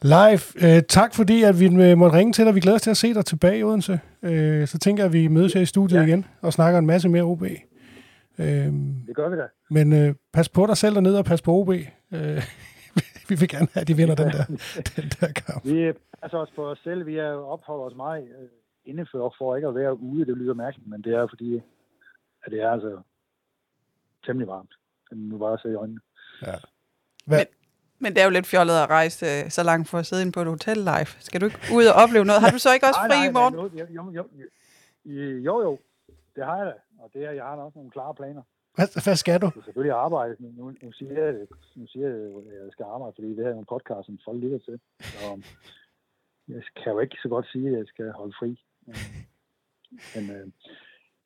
[0.02, 2.54] live, øh, tak fordi at vi øh, måtte ringe til dig.
[2.54, 4.00] Vi glæder os til at se dig tilbage i Odense.
[4.22, 6.06] Øh, så tænker jeg, at vi mødes her i studiet Ja.
[6.06, 7.42] igen og snakker en masse mere OB.
[7.42, 8.46] Øh,
[9.06, 9.46] Det gør vi da.
[9.70, 11.68] men øh, pas på dig selv dernede og pas på OB.
[11.70, 12.42] Øh,
[13.28, 14.44] vi vil gerne have, at de vinder den der,
[14.96, 15.64] den der kamp.
[15.64, 17.06] Vi passer os på os selv.
[17.06, 18.48] Vi er opholder os meget øh,
[18.84, 20.26] indenfor for ikke at være ude.
[20.26, 21.56] Det lyder mærkeligt, men det er fordi,
[22.44, 22.98] at det er altså
[24.26, 24.70] temmelig varmt.
[25.10, 26.00] Det må bare se i øjnene.
[26.46, 26.54] Ja.
[27.26, 27.46] Hvad, men
[28.00, 30.40] det er jo lidt fjollet at rejse øh, så langt for at sidde inde på
[30.40, 31.10] et hotel live.
[31.28, 32.40] Skal du ikke ud og opleve noget?
[32.40, 33.54] Har du så ikke også fri nej, i morgen?
[33.56, 34.12] men Jo, jo,
[35.04, 35.78] jo, jo, jo,
[36.36, 36.74] det har jeg da.
[37.02, 38.42] Og det er, jeg har også nogle klare planer.
[38.74, 39.46] hvad, hvad skal du?
[39.46, 40.36] Jeg skal selvfølgelig arbejde.
[40.38, 41.34] Nu, nu, nu, siger jeg,
[41.74, 44.38] nu siger jeg, at jeg skal arbejde, fordi det her er en podcast, som folk
[44.44, 44.80] lytter til.
[45.00, 45.26] Så
[46.48, 48.50] jeg kan jo ikke så godt sige, at jeg skal holde fri.
[50.14, 50.46] Men, øh,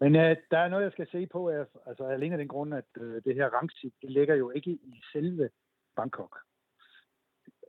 [0.00, 1.48] men øh, der er noget, jeg skal se på.
[1.48, 4.70] Er, altså alene af den grund, at øh, det her rangsit, det ligger jo ikke
[4.70, 5.50] i selve
[5.96, 6.38] Bangkok.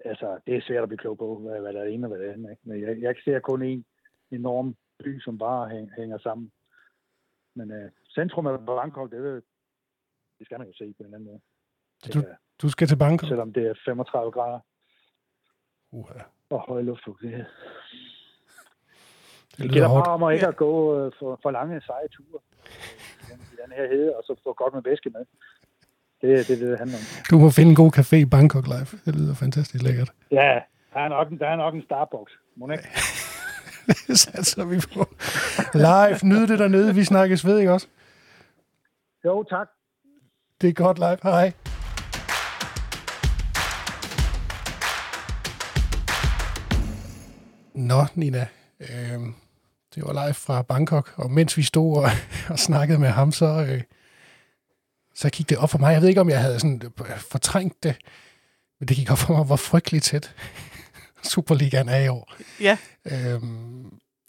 [0.06, 2.20] Altså, det er svært at blive klog på, hvad, hvad der er ene og hvad
[2.20, 2.52] der er andet.
[2.52, 2.62] Ikke?
[2.66, 3.86] Men jeg, jeg ser kun en
[4.32, 6.52] enorm by, som bare hæng, hænger sammen.
[7.56, 9.44] Men øh, centrum af Bangkok, det, vil-
[10.40, 11.42] det skal man jo se på en eller anden måde.
[12.06, 12.24] Det Du-
[12.62, 13.28] Du skal til Bangkok.
[13.28, 14.60] selvom det er 35 grader
[15.92, 17.46] Uha, og høj luftfugtighed.
[19.52, 22.40] det Det gælder bare om at ikke at gå øh, for, for lange, seje ture
[23.54, 25.26] i den her hede, og så få godt med væske med.
[26.22, 27.04] Det er det, det, det handler om.
[27.32, 28.88] Du må finde en god café i Bangkok Live.
[29.06, 30.12] Det lyder fantastisk lækkert.
[30.32, 30.60] Ja,
[30.94, 32.32] der er nok, en- der er nok en Starbucks.
[32.58, 32.84] Må ikke?
[34.08, 35.10] Det satser vi på.
[35.74, 36.96] Live, nyd det dernede.
[36.96, 37.88] Vi snakkes ved, ikke også?
[39.26, 39.68] Jo, tak.
[40.62, 41.18] Det er godt live.
[41.24, 41.52] Hej.
[47.76, 48.48] Nå, Nina.
[48.80, 49.20] Øh,
[49.96, 52.10] det var live fra Bangkok, og mens vi stod og,
[52.50, 53.82] og snakkede med ham, så, øh,
[55.20, 55.94] så gik det op for mig.
[55.94, 57.96] Jeg ved ikke, om jeg havde sådan øh, fortrængt det,
[58.80, 60.36] men det gik op for mig, hvor frygteligt tæt
[61.32, 62.34] Superligaen er i år.
[62.60, 63.42] Ja, Øh,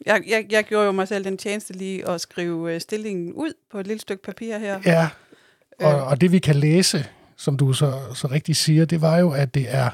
[0.07, 3.53] jeg, jeg, jeg gjorde jo mig selv den tjeneste lige at skrive øh, stillingen ud
[3.71, 4.81] på et lille stykke papir her.
[4.85, 5.09] Ja,
[5.81, 6.07] og, Øh.
[6.07, 9.55] og det vi kan læse, som du så, så rigtigt siger, det var jo, at
[9.55, 9.91] det er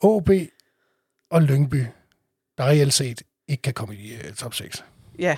[0.00, 0.30] OB
[1.30, 1.84] og Lyngby,
[2.58, 4.84] der reelt set ikke kan komme i uh, top 6.
[5.18, 5.36] Ja,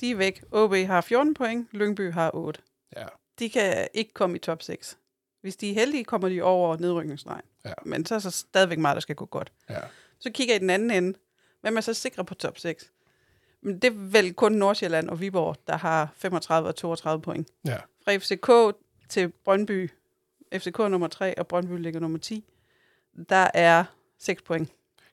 [0.00, 0.42] de er væk.
[0.52, 2.60] OB har 14 point, Lyngby har 8.
[2.96, 3.06] Ja.
[3.40, 4.98] De kan ikke komme i top 6.
[5.40, 7.42] Hvis de er heldige, kommer de over nedrykningsstregen.
[7.64, 7.72] Ja.
[7.84, 9.52] Men så er så stadigvæk meget, der skal gå godt.
[9.70, 9.80] Ja.
[10.18, 11.18] Så kigger jeg i den anden ende.
[11.60, 12.90] Hvem er så sikre på top 6?
[13.62, 17.48] Men det er vel kun Nordsjælland og Viborg, der har 35 og 32 point.
[17.64, 17.76] Ja.
[18.04, 19.90] Fra FCK til Brøndby,
[20.54, 22.44] FCK er nummer 3, og Brøndby ligger nummer 10,
[23.28, 23.84] der er
[24.18, 24.68] 6 point.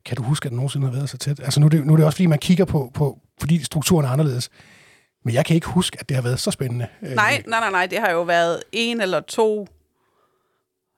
[0.05, 1.39] Kan du huske, at det nogensinde har været så tæt?
[1.39, 4.05] Altså nu er det, nu er det også, fordi man kigger på, på, fordi strukturen
[4.05, 4.49] er anderledes.
[5.27, 6.87] Men jeg kan ikke huske, at det har været så spændende.
[7.01, 9.67] Øh, Nej, nej, nej, nej, det har jo været en eller to,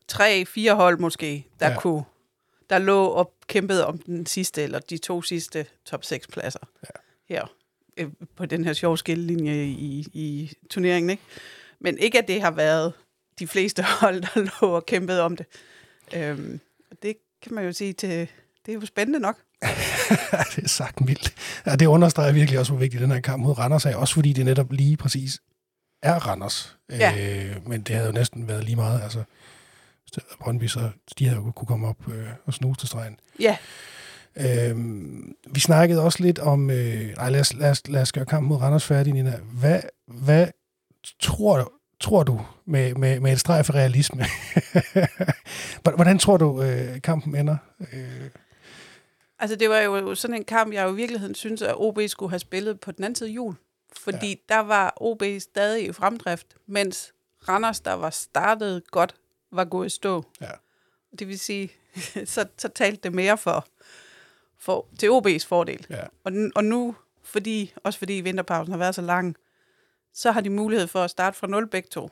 [0.07, 1.79] tre, fire hold måske, der Ja.
[1.79, 2.03] kunne,
[2.69, 6.59] der lå og kæmpede om den sidste, eller de to sidste top 6 pladser.
[6.83, 6.99] Ja.
[7.35, 7.45] Her,
[7.97, 11.23] øh, på den her sjove skillelinje i, i turneringen, ikke?
[11.79, 12.93] Men ikke, at det har været
[13.39, 15.45] de fleste hold, der lå og kæmpede om det.
[16.15, 16.59] Øhm,
[17.03, 18.09] det kan man jo sige til,
[18.65, 19.37] det er jo spændende nok.
[20.55, 21.33] det er sagt mildt.
[21.65, 23.95] Ja, det understreger virkelig også, hvor vigtig den her kamp mod Randers er.
[23.95, 25.39] Også fordi det netop lige præcis
[26.03, 26.77] er Randers.
[26.89, 27.13] Ja.
[27.17, 29.01] Øh, men det havde jo næsten været lige meget.
[29.01, 29.23] Altså,
[30.41, 30.89] Brøndby, så
[31.19, 33.19] de havde jo kunne komme op øh, og snuse til stregen.
[33.39, 33.57] Ja,
[34.37, 36.69] Øhm, vi snakkede også lidt om...
[36.69, 39.33] Øh, nej, lad os, lad, os, lad os gøre kampen mod Randers færdig, Nina.
[39.53, 40.47] Hvad, hvad
[41.19, 44.25] tror, tror du med, med, med et streg for realisme?
[45.95, 47.57] Hvordan tror du, øh, kampen ender?
[47.93, 48.29] Øh,
[49.39, 52.29] Altså, det var jo sådan en kamp, jeg jo i virkeligheden synes, at OB skulle
[52.29, 53.55] have spillet på den anden side jul.
[53.97, 54.55] Fordi ja.
[54.55, 57.13] der var OB stadig i fremdrift, mens
[57.49, 59.15] Randers, der var startet godt
[59.51, 60.23] var gået i stå.
[60.41, 60.51] Ja.
[61.19, 61.71] Det vil sige,
[62.25, 63.67] så, så talte det mere for,
[64.57, 65.85] for til OB's fordel.
[65.89, 66.03] Ja.
[66.23, 69.35] Og, og nu, fordi, også fordi vinterpausen har været så lang,
[70.13, 72.09] så har de mulighed for at starte fra nul begge to.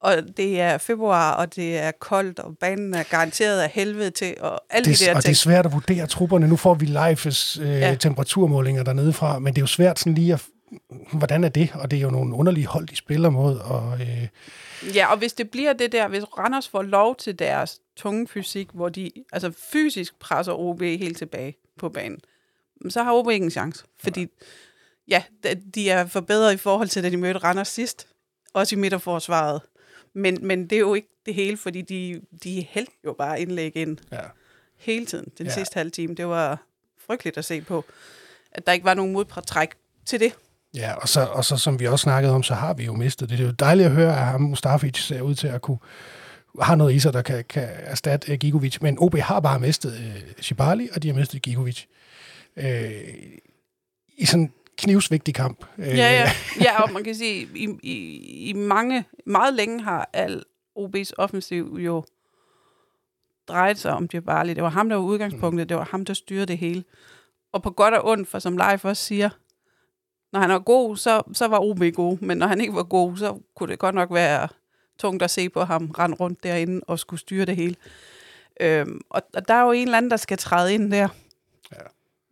[0.00, 4.34] Og det er februar, og det er koldt, og banen er garanteret af helvede til,
[4.40, 5.36] og alle det, de der og det er ting.
[5.36, 6.48] svært at vurdere trupperne.
[6.48, 7.26] Nu får vi live
[7.60, 7.94] øh, Ja.
[7.94, 10.42] temperaturmålinger dernede fra, men det er jo svært sådan lige at...
[11.12, 11.70] Hvordan er det?
[11.74, 13.58] Og det er jo nogle underlige hold, de spiller mod.
[13.58, 14.28] Og, øh,
[14.94, 18.68] Ja, og hvis det bliver det der, hvis Randers får lov til deres tunge fysik,
[18.74, 22.18] hvor de altså fysisk presser OB helt tilbage på banen,
[22.88, 23.84] så har OB ingen chance.
[24.02, 24.26] Fordi
[25.08, 28.06] ja, de- de er forbedret i forhold til, da de mødte Randers sidst.
[28.54, 29.60] Også i midterforsvaret.
[30.16, 33.76] Men, men det er jo ikke det hele, fordi de, de hældte jo bare indlæg
[33.76, 34.18] ind ja.
[34.76, 35.52] hele tiden, den ja.
[35.52, 36.14] Sidste halve time.
[36.14, 36.66] Det var
[37.06, 37.84] frygteligt at se på,
[38.52, 39.70] at der ikke var nogen modtræk
[40.06, 40.32] til det.
[40.74, 43.30] Ja, og så, og så som vi også snakkede om, så har vi jo mistet
[43.30, 43.38] det.
[43.38, 45.78] Det er jo dejligt at høre, at ham Mustafic ser ud til at kunne
[46.60, 48.78] har noget i sig, der kan, kan erstatte uh, Gigovic.
[48.80, 51.84] Men OB har bare mistet uh, Shibali, og de har mistet Gigovic.
[52.56, 52.64] Uh,
[54.16, 55.64] I sådan knivsvigtig kamp.
[55.78, 56.30] Ja, ja.
[56.60, 60.44] ja, og man kan sige, i, i, i mange, meget længe har al
[60.78, 62.04] OB's offensiv jo
[63.48, 64.54] drejet sig om Djibali.
[64.54, 65.68] Det var ham, der var udgangspunktet.
[65.68, 66.84] Det var ham, der styrede det hele.
[67.52, 69.30] Og på godt og ondt, for som Leif også siger,
[70.32, 72.18] når han var god, så, så var OB god.
[72.18, 74.48] Men når han ikke var god, så kunne det godt nok være
[74.98, 77.76] tungt at se på ham rende rundt derinde og skulle styre det hele.
[78.60, 81.08] Øhm, og, og der er jo en eller anden, der skal træde ind der.
[81.72, 81.82] Ja.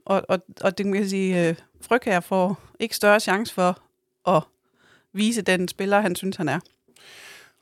[0.07, 1.55] Og, og, og det kan jeg sige, øh,
[2.05, 3.79] Her får ikke større chance for
[4.37, 4.43] at
[5.13, 6.61] vise den spiller, han synes, han er.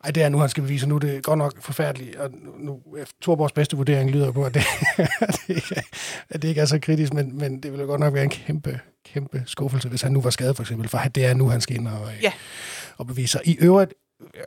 [0.04, 0.88] Ej, det er nu, han skal bevise.
[0.88, 2.16] Nu er det godt nok forfærdeligt.
[2.16, 2.80] Og nu,
[3.20, 4.62] Torborgs bedste vurdering lyder på, at det,
[5.20, 5.80] at det, ikke, er-
[6.28, 8.80] at det ikke er så kritisk, men, men det ville godt nok være en kæmpe,
[9.04, 10.88] kæmpe skuffelse, hvis han nu var skadet, for eksempel.
[10.88, 12.32] For det er nu, han skal ind og, Ja.
[12.98, 13.40] og bevise sig.
[13.44, 14.42] I øvrigt, øh,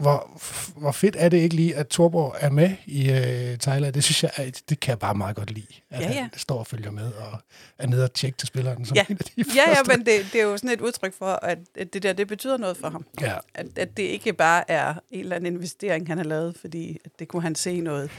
[0.00, 0.40] hvor,
[0.76, 3.94] hvor fedt er det ikke lige, at Torborg er med i øh, Thailand?
[3.94, 5.66] Det synes jeg, er- det kan jeg bare meget godt lide.
[5.90, 6.20] At Ja, ja.
[6.20, 7.38] han står og følger med og
[7.78, 8.84] er nede og tjekke til spilleren.
[8.84, 9.04] Som Ja.
[9.10, 11.58] en af de Ja, ja, men det, det er jo sådan et udtryk for, at,
[11.78, 13.04] at det der, det betyder noget for ham.
[13.20, 16.98] Ja, At, at det ikke bare er en eller anden investering, han har lavet, fordi
[17.04, 18.10] at det kunne han se noget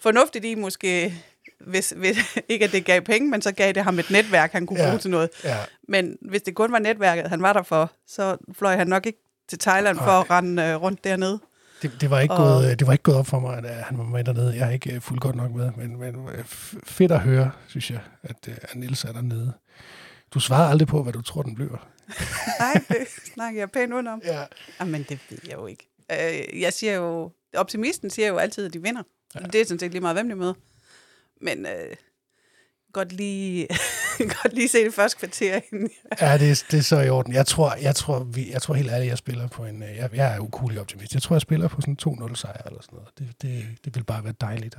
[0.00, 1.14] fornuftigt i måske,
[1.60, 2.16] hvis, hvis,
[2.48, 4.86] ikke at det gav penge, men så gav det ham et netværk, han kunne Ja.
[4.88, 5.30] bruge til noget.
[5.44, 5.56] ja.
[5.88, 9.18] Men hvis det kun var netværket, han var der for, så fløj han nok ikke
[9.48, 11.40] til Thailand for at rende øh, rundt dernede.
[11.82, 13.64] Det, det, var ikke Og- gået, øh, det var ikke gået op for mig, at
[13.64, 14.56] øh, han var med dernede.
[14.56, 16.14] Jeg har ikke øh, fuldt godt nok med, men, men
[16.84, 19.52] fedt at høre, synes jeg, at, at Niels er dernede.
[20.34, 21.88] Du svarer aldrig på, hvad du tror, den bliver.
[22.60, 22.96] Nej, det
[23.34, 24.20] snakker jeg pænt udenom.
[24.24, 24.44] Ja.
[24.80, 25.88] Jamen, det ved jeg jo ikke.
[26.12, 29.02] Øh, jeg siger jo, optimisten siger jo altid, at de vinder.
[29.34, 29.40] Ja.
[29.40, 30.54] Det er sådan set lige meget, hvem de møder.
[31.40, 31.96] Men øh,
[32.94, 33.66] godt lige,
[34.42, 35.90] godt lige se det første kvarter inden.
[36.20, 37.32] Ja, det, er- det er så i orden.
[37.32, 39.82] Jeg tror, jeg tror, vi, jeg tror helt ærligt, jeg spiller på en...
[39.82, 41.14] øh, Jeg, jeg er ukulig optimist.
[41.14, 43.08] Jeg tror, jeg spiller på sådan en 2-0 sejr eller sådan noget.
[43.18, 44.76] Det, det, det vil bare være dejligt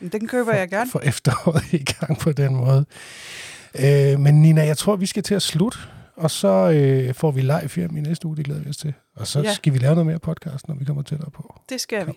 [0.00, 0.90] at Den køber jeg gerne.
[0.90, 2.86] få efteråret i gang på den måde.
[3.84, 5.78] Øh, men Nina, jeg tror, vi skal til at slutte.
[6.16, 8.94] Og så øh, får vi live hjem i næste uge, det glæder vi os til.
[9.16, 9.54] Og så Ja.
[9.54, 11.60] skal vi lave noget mere podcast, når vi kommer tættere på.
[11.68, 12.12] Det skal vi.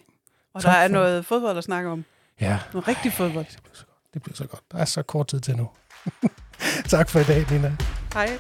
[0.53, 2.05] Og Tak der er for- noget fodbold at snakke om.
[2.41, 3.45] Ja, Noget rigtig fodbold.
[3.63, 3.85] godt.
[4.13, 4.61] Det bliver så godt.
[4.71, 5.69] Der er så kort tid til nu.
[6.89, 7.75] tak for i dag, Nina.
[8.13, 8.39] Hej.